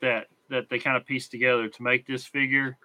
[0.00, 2.76] that that they kind of pieced together to make this figure.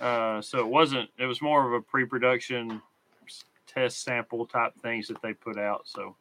[0.00, 1.08] Uh, so it wasn't.
[1.18, 2.80] It was more of a pre-production
[3.76, 5.82] test sample type things that they put out.
[5.84, 6.16] So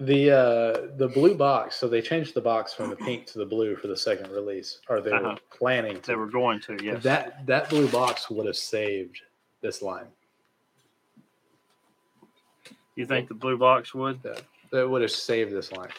[0.00, 3.46] The uh the blue box, so they changed the box from the pink to the
[3.46, 5.30] blue for the second release, or they Uh-huh.
[5.30, 6.06] were planning to.
[6.06, 6.78] they were going to.
[6.82, 7.02] Yes.
[7.02, 9.20] That that blue box would have saved
[9.60, 10.06] this line.
[12.96, 14.20] you think the blue box would?
[14.70, 15.90] That would have saved this line.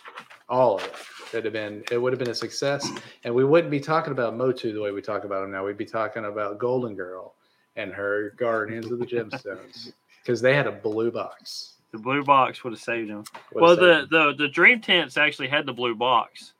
[0.49, 0.93] All of it.
[1.31, 2.87] It'd have been it would have been a success.
[3.23, 5.65] And we wouldn't be talking about Motu the way we talk about him now.
[5.65, 7.35] We'd be talking about Golden Girl
[7.75, 9.93] and her Guardians of the Gemstones.
[10.23, 11.73] Because they had a blue box.
[11.91, 13.23] The blue box would have saved them.
[13.53, 16.53] Would Well, have the, saved the the Dream Tents actually had the blue box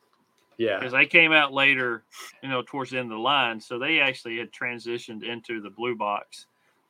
[0.57, 0.77] yeah.
[0.77, 2.03] because they came out later,
[2.41, 3.59] you know, towards the end of the line.
[3.59, 6.45] So they actually had transitioned into the blue box,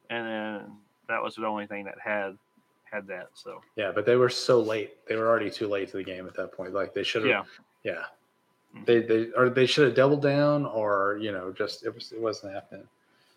[0.09, 0.71] and then
[1.07, 2.37] that was the only thing that had
[2.83, 3.29] had that.
[3.33, 5.05] So Yeah, but they were so late.
[5.07, 6.73] They were already too late to the game at that point.
[6.73, 7.47] Like they should have
[7.83, 8.79] yeah, yeah.
[8.81, 8.85] Mhm.
[8.85, 12.19] They they or they should have doubled down or you know, just it was it
[12.19, 12.87] wasn't happening.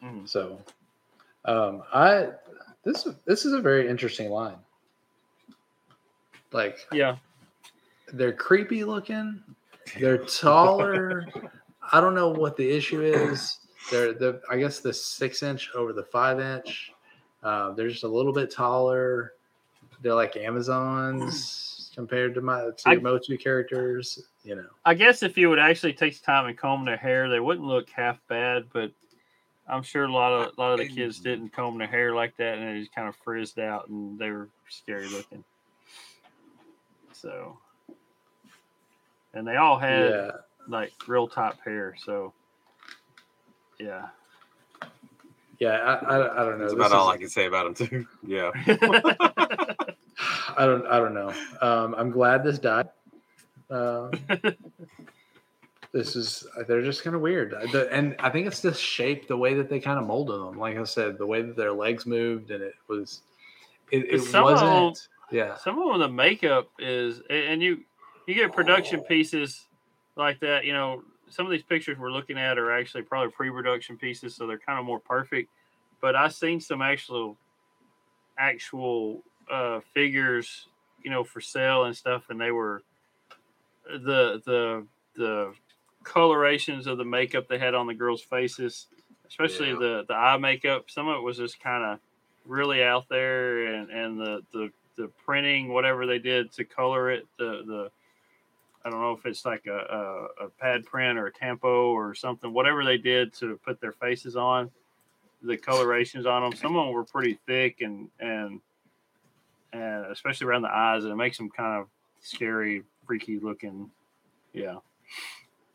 [0.02, 0.28] Mhm.
[0.28, 0.58] So
[1.44, 2.30] um I
[2.86, 4.56] this this is a very interesting line.
[6.52, 7.16] Like yeah,
[8.12, 9.42] they're creepy looking,
[9.98, 11.26] they're taller.
[11.92, 13.58] I don't know what the issue is.
[13.90, 16.92] They're the I guess the six inch over the five inch.
[17.42, 19.32] Uh, they're just a little bit taller.
[20.00, 24.28] They're like Amazons compared to my to I- Motu characters.
[24.44, 27.28] You know, I guess if you would actually take the time and comb their hair,
[27.28, 28.66] they wouldn't look half bad.
[28.72, 28.92] But
[29.68, 32.36] I'm sure a lot of a lot of the kids didn't comb their hair like
[32.36, 35.42] that, and it just kind of frizzed out, and they were scary looking.
[37.12, 37.58] So,
[39.34, 40.30] and they all had yeah.
[40.68, 41.94] like real top hair.
[42.04, 42.32] So,
[43.80, 44.06] yeah.
[45.58, 46.64] Yeah, I, I, I don't know.
[46.66, 48.06] That's This about all is- I can say about him too.
[48.26, 48.50] Yeah.
[50.58, 50.86] I don't.
[50.86, 51.32] I don't know.
[51.60, 52.88] Um, I'm glad this died.
[53.68, 54.10] Uh,
[55.96, 56.46] this is.
[56.68, 59.68] They're just kind of weird, the, and I think it's the shape, the way that
[59.68, 60.58] they kind of molded them.
[60.58, 63.22] Like I said, the way that their legs moved, and it was.
[63.90, 65.08] It, it Some of them- wasn't.
[65.30, 65.56] Yeah.
[65.56, 67.80] Some of them, the makeup is, and you
[68.26, 69.66] you get production pieces
[70.16, 70.64] like that.
[70.64, 74.46] You know, some of these pictures we're looking at are actually probably pre-production pieces, so
[74.46, 75.50] they're kind of more perfect.
[76.00, 77.36] But I've seen some actual
[78.38, 80.66] actual uh, figures,
[81.02, 82.82] you know, for sale and stuff, and they were
[83.88, 84.86] the the
[85.16, 85.52] the
[86.06, 88.86] colorations of the makeup they had on the girls' faces,
[89.28, 89.78] especially Yeah.
[89.78, 90.88] the the eye makeup.
[90.88, 91.98] Some of it was just kind of
[92.46, 97.26] really out there, and and the the the printing, whatever they did to color it,
[97.38, 97.90] the the
[98.84, 102.14] I don't know if it's like a, a, a pad print or a tampo or
[102.14, 104.70] something, whatever they did to put their faces on,
[105.42, 106.52] the colorations on them.
[106.54, 108.60] Some of them were pretty thick and and
[109.72, 111.88] and especially around the eyes, and it makes them kind of
[112.22, 113.90] scary, freaky looking.
[114.52, 114.76] Yeah.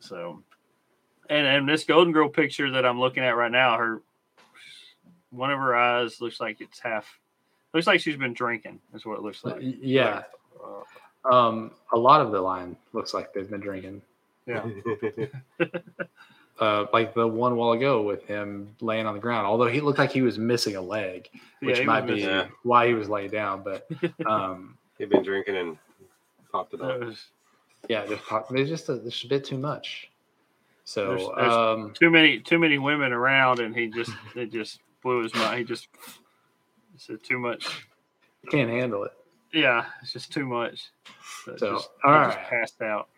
[0.01, 0.43] So,
[1.29, 4.01] and and this Golden Girl picture that I'm looking at right now, her
[5.29, 7.07] one of her eyes looks like it's half.
[7.73, 8.81] Looks like she's been drinking.
[8.93, 9.55] Is what it looks like.
[9.61, 10.23] Y- Yeah.
[10.61, 14.01] Uh, Um, a lot of the line looks like they've been drinking.
[14.45, 14.65] yeah.
[16.59, 19.47] Uh, like the one while ago with him laying on the ground.
[19.47, 21.27] Although he looked like he was missing a leg,
[21.59, 23.63] which he might be missing- why he was laying down.
[23.63, 23.87] But
[24.27, 25.77] um, He'd been drinking and
[26.51, 26.99] popped it that up.
[26.99, 27.29] was
[27.89, 30.09] yeah, just pop, there's just a, there's a bit too much.
[30.83, 34.79] So There's- there's- um, too many too many women around, and he just it just
[35.03, 35.59] blew his mind.
[35.59, 35.87] He just
[36.97, 37.85] said too much.
[38.49, 39.11] can't handle it.
[39.53, 40.91] Yeah, it's just too much.
[41.45, 43.09] So, it So, just, all he just passed out.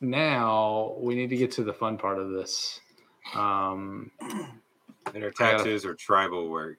[0.00, 2.80] Now we need to get to the fun part of this.
[3.34, 4.10] Um,
[5.14, 6.78] And her tattoos are tribal work.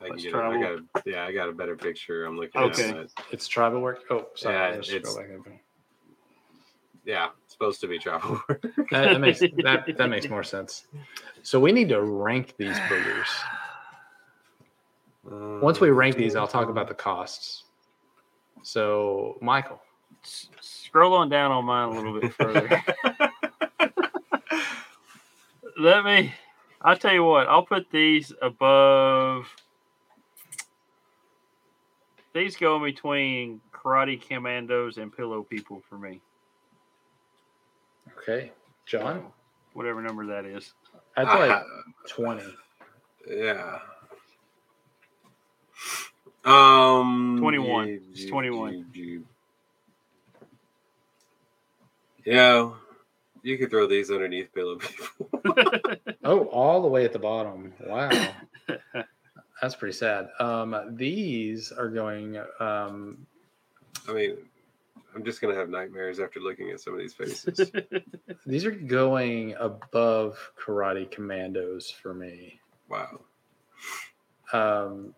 [0.00, 0.36] I can That's get it.
[0.40, 2.24] I got a, yeah, I got a better picture.
[2.24, 2.90] I'm looking Okay.
[2.90, 3.12] at it.
[3.30, 4.00] it's tribal work.
[4.10, 4.54] Oh, sorry.
[4.56, 5.60] Yeah, it's- go back over.
[7.06, 8.62] Yeah, it's supposed to be tribal work.
[8.90, 10.86] That, that makes that that makes more sense.
[11.42, 13.28] So we need to rank these boogers.
[15.30, 17.62] Uh, Once we rank these, I'll talk about the costs.
[18.62, 19.80] So, Michael,
[20.24, 22.82] S- Scroll on down on mine a little bit further.
[25.78, 26.34] Let me.
[26.82, 27.46] I'll tell you what.
[27.48, 29.46] I'll put these above.
[32.34, 36.20] These go in between Karate Commandos and Pillow People for me.
[38.18, 38.52] Okay,
[38.86, 39.26] John,
[39.74, 40.72] Whatever number that is.
[41.16, 41.62] that's like
[42.08, 42.44] twenty.
[43.28, 43.78] yeah.
[46.44, 47.88] Um, 21.
[47.88, 48.86] you- It's 21.
[48.92, 49.26] you- you-
[52.24, 52.72] Yeah,
[53.42, 55.28] you could throw these underneath pillow people.
[56.24, 57.72] Oh, all the way at the bottom.
[57.86, 58.10] Wow,
[59.62, 60.28] that's pretty sad.
[60.40, 62.36] Um, these are going.
[62.58, 63.26] Um,
[64.08, 64.36] I mean,
[65.16, 67.72] I'm just gonna have nightmares after looking at some of these faces.
[68.46, 72.60] these are going above Karate Commandos for me.
[72.90, 73.20] wow.
[74.52, 75.14] Um,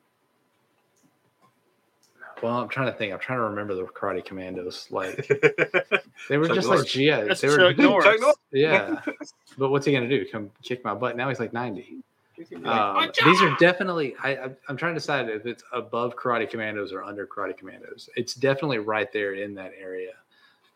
[2.43, 3.13] well, I'm trying to think.
[3.13, 4.87] I'm trying to remember the Karate Commandos.
[4.91, 5.27] Like
[6.29, 6.83] they were Chuck just Norris.
[6.85, 8.05] like yeah, That's they were Chuck Norris.
[8.05, 8.37] Chuck Norris.
[8.53, 9.01] yeah.
[9.59, 10.25] But what's he gonna do?
[10.31, 11.17] Come kick my butt?
[11.17, 11.97] Now he's like 90.
[12.39, 14.15] He's gonna be like, Um, these are definitely.
[14.23, 18.09] I, I'm trying to decide if it's above Karate Commandos or under Karate Commandos.
[18.17, 20.13] It's definitely right there in that area,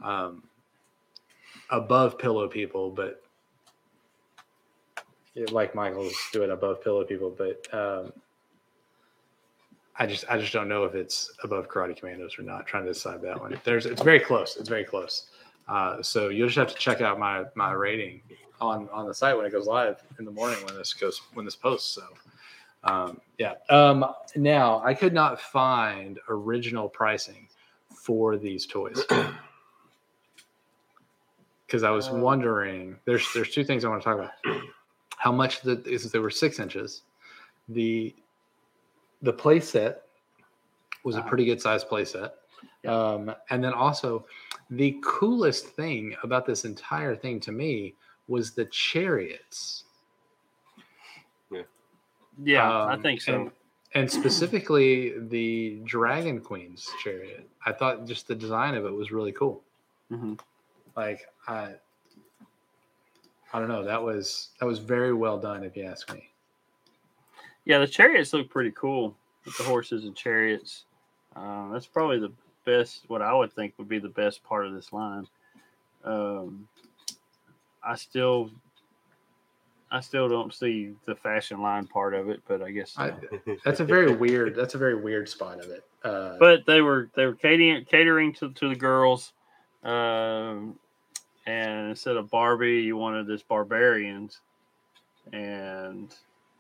[0.03, 0.43] um,
[1.71, 3.23] above Pillow People, but
[5.51, 8.13] like Michael's doing above Pillow People, but um,
[9.97, 12.67] I just I just don't know if it's above Karate Commandos or not.
[12.67, 13.59] trying to decide that one.
[13.65, 14.57] There's it's very close.
[14.57, 15.27] It's very close.
[15.69, 18.21] Uh, so you'll just have to check out my my rating
[18.63, 21.45] on on the site when it goes live in the morning when this goes when
[21.45, 21.95] this posts.
[21.95, 22.03] So
[22.85, 23.55] um, yeah.
[23.71, 24.05] Um,
[24.37, 27.49] now I could not find original pricing
[27.95, 29.05] for these toys
[31.67, 32.15] because I was Uh.
[32.15, 32.97] wondering.
[33.05, 34.33] There's there's two things I want to talk about.
[35.17, 36.11] How much that is?
[36.11, 37.03] They were six inches.
[37.69, 38.15] The
[39.23, 40.03] the play set
[41.05, 41.29] was a Uh-huh.
[41.29, 42.35] pretty good sized play set.
[42.87, 44.27] Um, and then also
[44.71, 47.95] the coolest thing about this entire thing to me
[48.29, 49.85] was the chariots.
[51.51, 51.63] Yeah,
[52.43, 53.35] Yeah, I Um, think so.
[53.35, 53.51] And,
[53.95, 57.49] and specifically the Dragon Queen's chariot.
[57.67, 59.63] I thought just the design of it was really cool.
[60.11, 60.39] Mhm.
[60.97, 61.75] Like I
[63.55, 66.31] I don't know, that was that was very well done if you ask me.
[67.65, 69.15] Yeah, the chariots look pretty cool
[69.45, 70.85] with the horses and chariots.
[71.37, 72.33] Um, that's probably the
[72.65, 73.05] best.
[73.09, 75.29] What I would think would be the best part of this line.
[76.05, 76.67] Um,
[77.85, 78.51] I still,
[79.91, 82.95] I still don't see the fashion line part of it, but I guess.
[82.97, 83.13] I,
[83.65, 84.55] that's a very weird.
[84.55, 85.85] That's a very weird spot of it.
[86.05, 89.33] Uh, but they were they were catering catering to, to the girls,
[89.85, 90.79] um,
[91.47, 94.41] and instead of Barbie, you wanted this barbarians,
[95.33, 96.15] and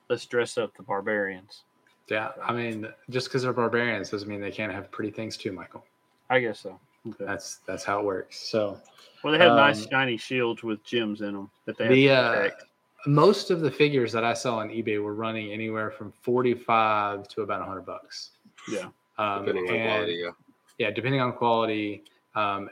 [0.09, 1.63] let's dress up the barbarians.
[2.09, 5.53] yeah, I mean, just because they're barbarians doesn't mean they can't have pretty things too,
[5.53, 5.85] Michael.
[6.31, 6.79] I guess so.
[7.09, 7.25] Okay.
[7.25, 8.39] That's that's how it works.
[8.39, 8.79] So
[9.23, 12.07] Well, they had nice um, shiny shields with gems in them that they had the
[12.07, 12.51] to uh,
[13.07, 17.43] most of the figures that I saw on eBay were running anywhere from forty-five to
[17.43, 18.31] about hundred bucks.
[18.71, 18.89] yeah.
[19.19, 20.31] Um, Depending on quality, yeah.
[20.79, 22.05] yeah, depending on quality.
[22.35, 22.71] Um,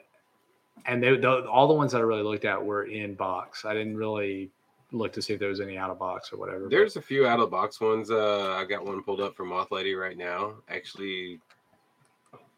[0.87, 3.65] and they, the, all the ones that I really looked at were in box.
[3.67, 4.51] I didn't really
[4.93, 6.61] look to see if there was any out of box or whatever.
[6.61, 8.11] but- There's a few out of box ones.
[8.11, 10.55] Uh, I got one pulled up from Moth Lady right now.
[10.69, 11.41] Actually,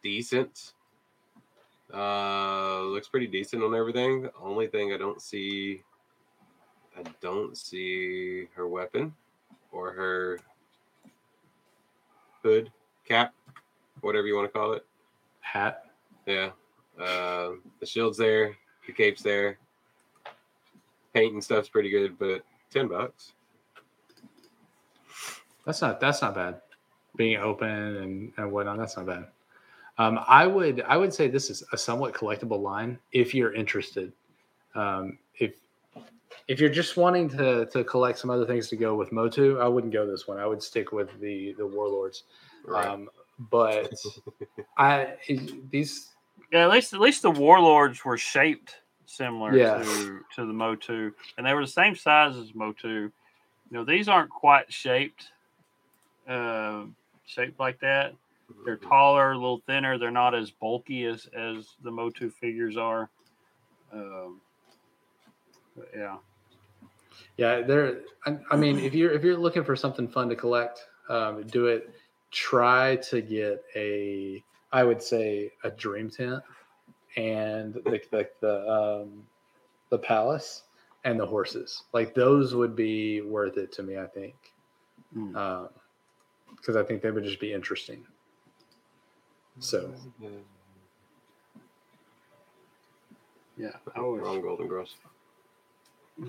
[0.03, 0.73] decent.
[1.93, 4.23] Uh, looks pretty decent on everything.
[4.23, 5.83] The only thing I don't see,
[6.99, 9.15] I don't see her weapon
[9.73, 10.39] or her
[12.43, 12.71] hood,
[13.07, 13.35] cap,
[14.01, 14.87] whatever you want to call it.
[15.41, 15.87] hat.
[16.27, 16.51] Yeah.
[16.99, 19.59] Uh, the shield's there, the cape's there.
[21.15, 23.33] Paint and stuff's pretty good, but ten bucks.
[25.67, 26.61] That's not that's not bad.
[27.17, 29.27] Being open and, and whatnot, that's not bad.
[29.99, 34.13] Um, I would I would say this is a somewhat collectible line if you're interested.
[34.75, 35.55] Um, if
[36.49, 39.69] if you're just wanting to to collect some other things to go with Motu, I
[39.69, 40.39] wouldn't go this one.
[40.39, 42.25] I would stick with the the Warlords.
[42.65, 42.87] Right.
[42.87, 43.09] Um,
[43.51, 43.93] but
[44.79, 45.15] I
[45.71, 46.15] these
[46.53, 48.77] Yeah, at least at least the warlords were shaped
[49.07, 49.83] similar Yeah.
[49.83, 53.11] to to the Motu, and they were the same size as Motu.
[53.71, 55.31] You know, these aren't quite shaped,
[56.29, 56.85] uh,
[57.25, 58.15] shaped like that.
[58.65, 59.99] They're taller, a little thinner.
[59.99, 63.11] They're not as bulky as as the Motu figures are.
[63.93, 64.41] Um,
[65.95, 66.17] yeah,
[67.37, 68.01] Yeah, there.
[68.27, 71.67] I, I mean, if you're if you're looking for something fun to collect, um, do
[71.67, 71.95] it.
[72.31, 74.43] Try to get a,
[74.73, 76.43] I would say, a dream tent,
[77.17, 79.27] and the the the, um,
[79.91, 80.63] the palace
[81.05, 81.83] and the horses.
[81.93, 83.99] Like those would be worth it to me.
[83.99, 84.35] I think,
[85.15, 85.69] Mm.
[86.57, 88.07] because I think they would just be interesting.
[89.59, 89.93] So
[93.57, 93.71] yeah.
[93.95, 94.97] I was, Wrong Golden Girls.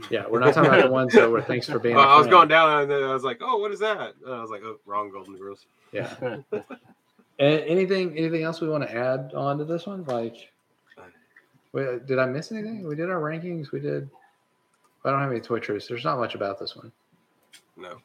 [0.10, 1.96] yeah, we're not talking about the ones that were thanks for being.
[1.96, 4.14] Well, a I was going down and then I was like, "Oh, what is that?"
[4.26, 6.14] And I was like, "Oh, wrong Golden Girls." Yeah.
[7.40, 10.04] A- anything anything else we want to add on to this one?
[10.04, 10.52] Like,
[11.72, 12.88] wait, did I miss anything?
[12.88, 13.72] We did our rankings.
[13.72, 14.10] We did.
[15.04, 15.88] I don't have any toy truths.
[15.88, 16.92] There's not much about this one.
[17.76, 17.98] No.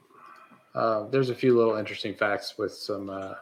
[0.74, 3.10] Uh, there's a few little interesting facts with some.
[3.10, 3.34] Uh,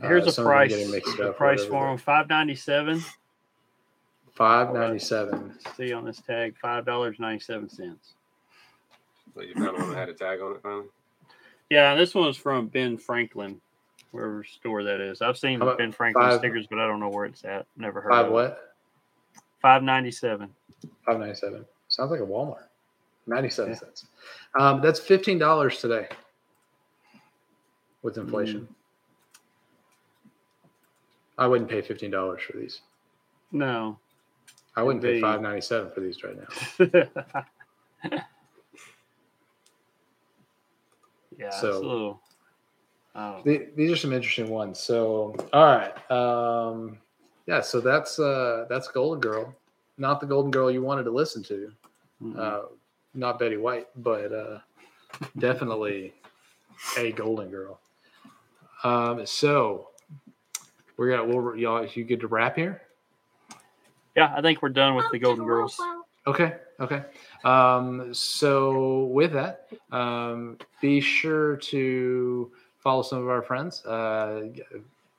[0.00, 0.70] Here's uh, a some of them price.
[0.70, 3.02] getting mixed The price for but them five ninety seven.
[4.34, 5.54] Five ninety seven.
[5.76, 8.14] See on this tag five dollars ninety seven cents.
[9.34, 10.86] So you found one that had a tag on it finally.
[11.70, 13.60] Yeah, this one was from Ben Franklin,
[14.12, 15.20] wherever store that is.
[15.20, 17.66] I've seen How about Ben Franklin five- stickers, but I don't know where it's at.
[17.76, 18.34] Never heard Five of it.
[18.34, 18.74] what?
[19.60, 20.50] Five ninety seven.
[21.04, 21.64] Five ninety seven.
[21.88, 22.64] Sounds like a Walmart.
[23.26, 23.78] Ninety seven Yeah.
[23.78, 24.06] cents.
[24.58, 26.08] Um, that's fifteen dollars today.
[28.02, 28.68] With inflation.
[31.38, 32.80] I wouldn't pay fifteen dollars for these.
[33.52, 33.98] No.
[34.76, 35.22] I wouldn't pay Indeed.
[35.22, 36.90] five ninety seven for these right now.
[41.38, 42.20] yeah, So- it's a little.
[43.14, 44.78] Oh, The- These are some interesting ones.
[44.78, 46.98] So, all right, um,
[47.46, 47.60] yeah.
[47.60, 49.54] So that's uh, that's Golden Girl,
[49.96, 51.72] not the Golden Girl you wanted to listen to,
[52.22, 52.38] mm-mm.
[52.38, 52.66] uh,
[53.14, 54.58] not Betty White, but uh,
[55.38, 56.12] definitely
[56.96, 57.80] a Golden Girl.
[58.84, 59.88] Um, so
[60.98, 62.82] we're gonna we'll y'all you good to wrap here?
[64.18, 65.80] yeah, I think we're done with the Golden Girls.
[66.26, 67.04] Okay, okay.
[67.44, 73.84] Um, so with that, um, be sure to follow some of our friends.
[73.86, 74.48] Uh,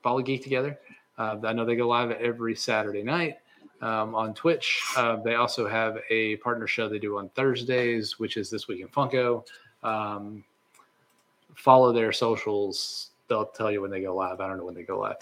[0.03, 0.77] follow Geek Together.
[1.17, 3.37] Uh, I know they go live every Saturday night
[3.81, 4.83] um, on Twitch.
[4.97, 8.81] Uh, they also have a partner show they do on Thursdays, which is this week
[8.81, 9.45] in Funko.
[9.81, 10.43] Um,
[11.55, 14.41] follow their socials; they'll tell you when they go live.
[14.41, 15.15] I don't know when they go live.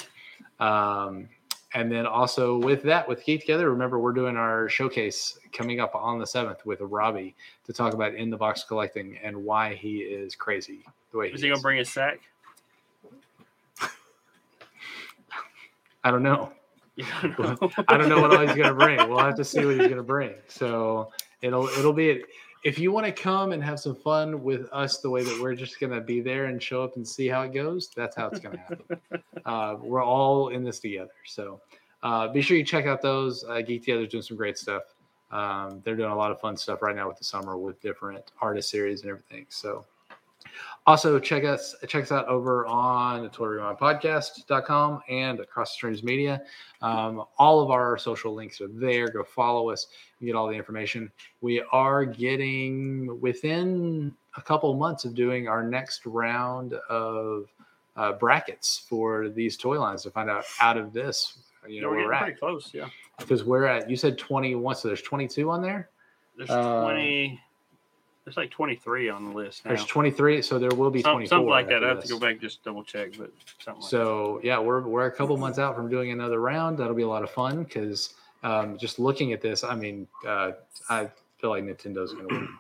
[0.60, 1.30] Um,
[1.74, 5.94] and then also with that, with Geek Together, remember we're doing our showcase coming up
[5.96, 7.36] on the seventh with Robbie
[7.66, 11.36] to talk about in the box collecting and why he is crazy the way he
[11.36, 12.20] Is he gonna bring his sack?
[16.04, 16.52] I don't know.
[17.22, 17.72] Don't know.
[17.88, 18.98] I don't know what all he's gonna bring.
[19.10, 20.34] We'll have to see what he's gonna bring.
[20.48, 22.24] So it'll it'll be
[22.64, 25.56] if you want to come and have some fun with us the way that we're
[25.56, 28.40] just gonna be there and show up and see how it goes, that's how it's
[28.40, 29.00] gonna happen.
[29.46, 31.12] uh, we're all in this together.
[31.26, 31.62] So
[32.04, 33.44] uh, be sure you check out those.
[33.44, 34.84] Uh, Geek Together's doing some great stuff.
[35.32, 38.32] Um, they're doing a lot of fun stuff right now with the summer with different
[38.42, 39.46] artist series and everything.
[39.50, 39.86] So
[40.86, 45.76] also check us check us out over on the Toy Rewind Podcast.com and across the
[45.76, 46.42] streams media.
[46.82, 49.08] Um, all of our social links are there.
[49.10, 49.88] Go follow us.
[50.20, 51.12] You get all the information.
[51.42, 57.48] We are getting within a couple months of doing our next round of
[57.96, 62.06] uh, brackets for these toy lines to find out out of this, you know, we're
[62.06, 62.40] we're pretty at.
[62.40, 62.70] close.
[62.74, 62.88] Yeah,
[63.18, 65.90] Because we're at, you said 21, so there's 22 on there.
[66.38, 67.42] there's Uh, twenty.
[68.28, 69.70] There's like 23 on the list now.
[69.70, 71.30] There's 23, so there will be Some- 24.
[71.30, 71.82] something like that.
[71.82, 73.32] I have to go back and just double check, but
[73.64, 76.78] something like So yeah, we're we're a couple months out from doing another round.
[76.78, 80.52] That'll be a lot of fun because um, just looking at this, I mean, uh,
[80.90, 82.50] I feel like Nintendo's going to win.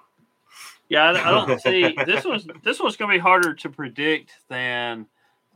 [0.89, 4.32] Yeah, I, I don't see this was this one's going to be harder to predict
[4.47, 5.05] than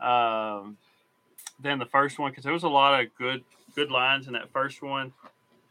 [0.02, 0.76] um,
[1.62, 4.50] than the first one because there was a lot of good good lines in that
[4.52, 5.14] first one,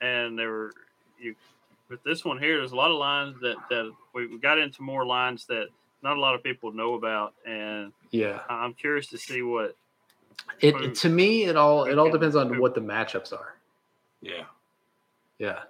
[0.00, 0.72] and there were
[1.18, 1.34] you
[1.90, 2.56] with this one here.
[2.58, 5.66] There's a lot of lines that that we we got into more lines that
[6.02, 9.76] not a lot of people know about, and Yeah, I'm curious to see what
[10.60, 13.56] it, Who- to me it all it all depends on who- what the matchups are.
[14.22, 14.44] Yeah.
[15.38, 15.60] Yeah.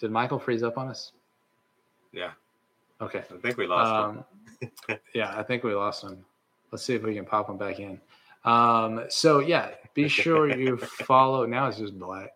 [0.00, 1.12] Did Michael freeze up on us?
[2.12, 2.32] Yeah.
[3.00, 3.18] Okay.
[3.20, 4.24] I think we lost him.
[4.90, 6.24] Um, yeah, I think we lost him.
[6.70, 8.00] Let's see if we can pop him back in.
[8.44, 10.76] Um, so yeah, be sure you
[11.06, 11.46] follow.
[11.46, 12.34] Now it's just black.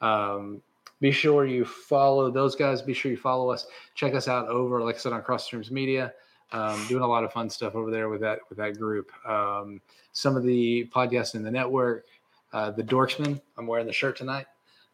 [0.00, 0.62] Um,
[1.00, 2.82] be sure you follow those guys.
[2.82, 3.66] Be sure you follow us.
[3.94, 6.12] Check us out over, like I said, on Cross Streams Media.
[6.52, 9.10] Um, doing a lot of fun stuff over there with that with that group.
[9.26, 9.80] Um,
[10.12, 12.06] some of the podcasts in the network,
[12.52, 13.40] uh, the Dorksman.
[13.58, 14.46] I'm wearing the shirt tonight.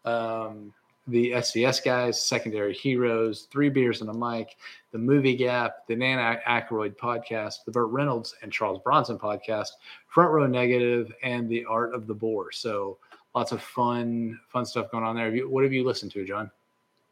[0.04, 0.72] Um,
[1.08, 4.56] the SDS guys, Secondary Heroes, Three Beers and a Mic,
[4.92, 9.70] the Movie Gap, the Dan Aykroyd podcast, the Burt Reynolds and Charles Bronson podcast,
[10.06, 12.52] Front Row Negative, and the Art of the Boar.
[12.52, 12.98] So
[13.34, 15.26] lots of fun, fun stuff going on there.
[15.26, 16.50] Have you, what have you listened to, John?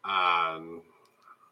[0.04, 0.82] Um,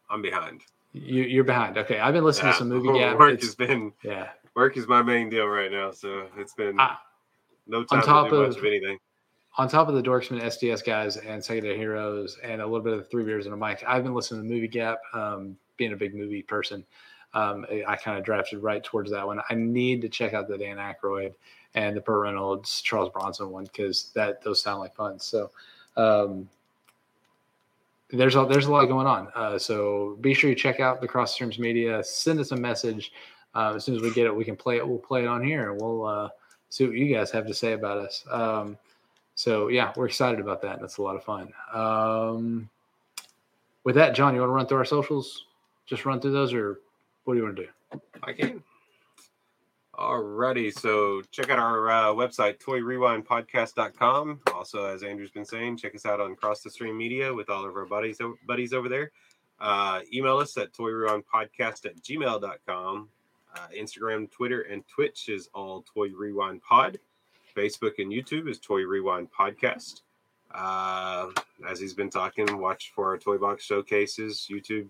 [0.09, 0.61] I'm behind.
[0.93, 1.77] You, you're behind.
[1.77, 3.17] Okay, I've been listening Yeah, to some Movie Gap.
[3.19, 6.75] Work It's- has been yeah, work is my main deal right now, so it's been
[6.79, 6.99] Ah,
[7.67, 8.97] no time on top to do of- much of anything.
[9.59, 12.99] on top of the Dorksman SDS guys and Secondary Heroes and a little bit of
[12.99, 14.99] the Three Beers and a Mic, I've been listening to Movie Gap.
[15.13, 16.83] Um, being a big movie person,
[17.33, 19.39] um, I, kind of drafted right towards that one.
[19.49, 21.33] I need to check out the Dan Aykroyd
[21.75, 25.19] and the Burt Reynolds Charles Bronson one because that those sound like fun.
[25.19, 25.51] So
[25.95, 26.49] um,
[28.09, 29.27] there's a, there's a lot going on.
[29.35, 32.03] Uh, so be sure you check out the Cross Streams Media.
[32.03, 33.11] Send us a message
[33.53, 34.35] uh, as soon as we get it.
[34.35, 34.87] We can play it.
[34.87, 36.29] We'll play it on here and we'll uh,
[36.69, 38.25] see what you guys have to say about us.
[38.31, 38.77] Um,
[39.35, 40.81] so yeah, we're excited about that.
[40.81, 41.53] That's a lot of fun.
[41.73, 42.69] Um,
[43.83, 45.45] with that, John, you want to run through our socials?
[45.85, 46.79] Just run through those, or
[47.23, 47.69] what do you want to do?
[48.23, 48.63] I can.
[49.99, 54.39] Alrighty, so check out our uh, website, toyrewindpodcast.com.
[54.53, 57.65] Also, as Andrew's been saying, check us out on Cross the Stream Media with all
[57.65, 59.11] of our buddies buddies over there.
[59.59, 63.09] Uh, email us at toyrewindpodcast at gmail.com.
[63.55, 66.97] Uh, Instagram, Twitter, and Twitch is all Toy Rewind Pod.
[67.53, 70.01] Facebook and YouTube is Toy Rewind Podcast.
[70.51, 71.27] Uh,
[71.67, 74.89] as he's been talking, watch for our Toy Box showcases, YouTube,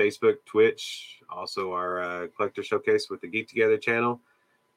[0.00, 4.20] Facebook, Twitch, also our uh, collector showcase with the Geek Together channel,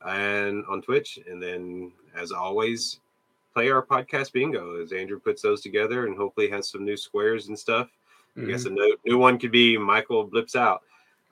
[0.05, 1.17] and on Twitch.
[1.29, 2.99] And then, as always,
[3.53, 7.47] play our podcast bingo as Andrew puts those together and hopefully has some new squares
[7.47, 7.87] and stuff.
[8.35, 10.81] I guess a new, new one could be Michael blips out.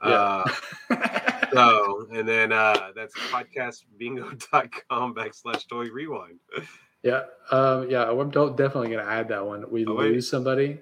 [0.02, 0.48] Uh,
[1.52, 6.39] so, and then uh, that's podcastbingo.com backslash toy rewind.
[7.04, 9.66] yeah, um, yeah, I'm definitely going to add that one.
[9.72, 10.12] We Oh, wait.
[10.12, 10.80] lose somebody.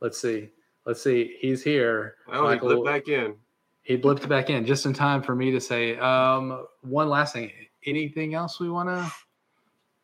[0.00, 0.50] Let's see.
[0.88, 1.36] Let's see.
[1.38, 2.14] He's here.
[2.32, 3.34] Oh, he blipped back in.
[3.82, 7.52] He blipped back in just in time for me to say um, one last thing.
[7.84, 9.12] Anything else we want to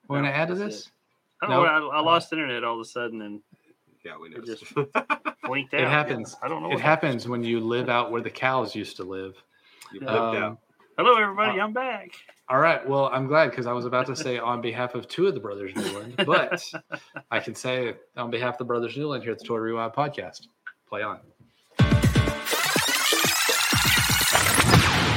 [0.08, 0.90] want to No, add to that's this?
[1.42, 1.88] I don't know.
[1.90, 3.40] I, I lost internet all of a sudden and
[4.04, 4.36] Yeah, we know.
[4.38, 4.74] It just-
[5.44, 5.80] blinked out.
[5.80, 6.36] It happens.
[6.42, 6.70] I don't know.
[6.72, 9.34] It happens when you live out where the cows used to live.
[9.90, 10.58] you blipped Um, out.
[10.98, 11.60] Hello, everybody.
[11.60, 12.10] I'm back.
[12.50, 12.86] All right.
[12.86, 15.40] Well, I'm glad because I was about to say on behalf of two of the
[15.40, 16.62] brothers Newland, but
[17.30, 20.46] I can say on behalf of the brothers Newland here at the Toy Rewind podcast.
[20.94, 21.18] Play on.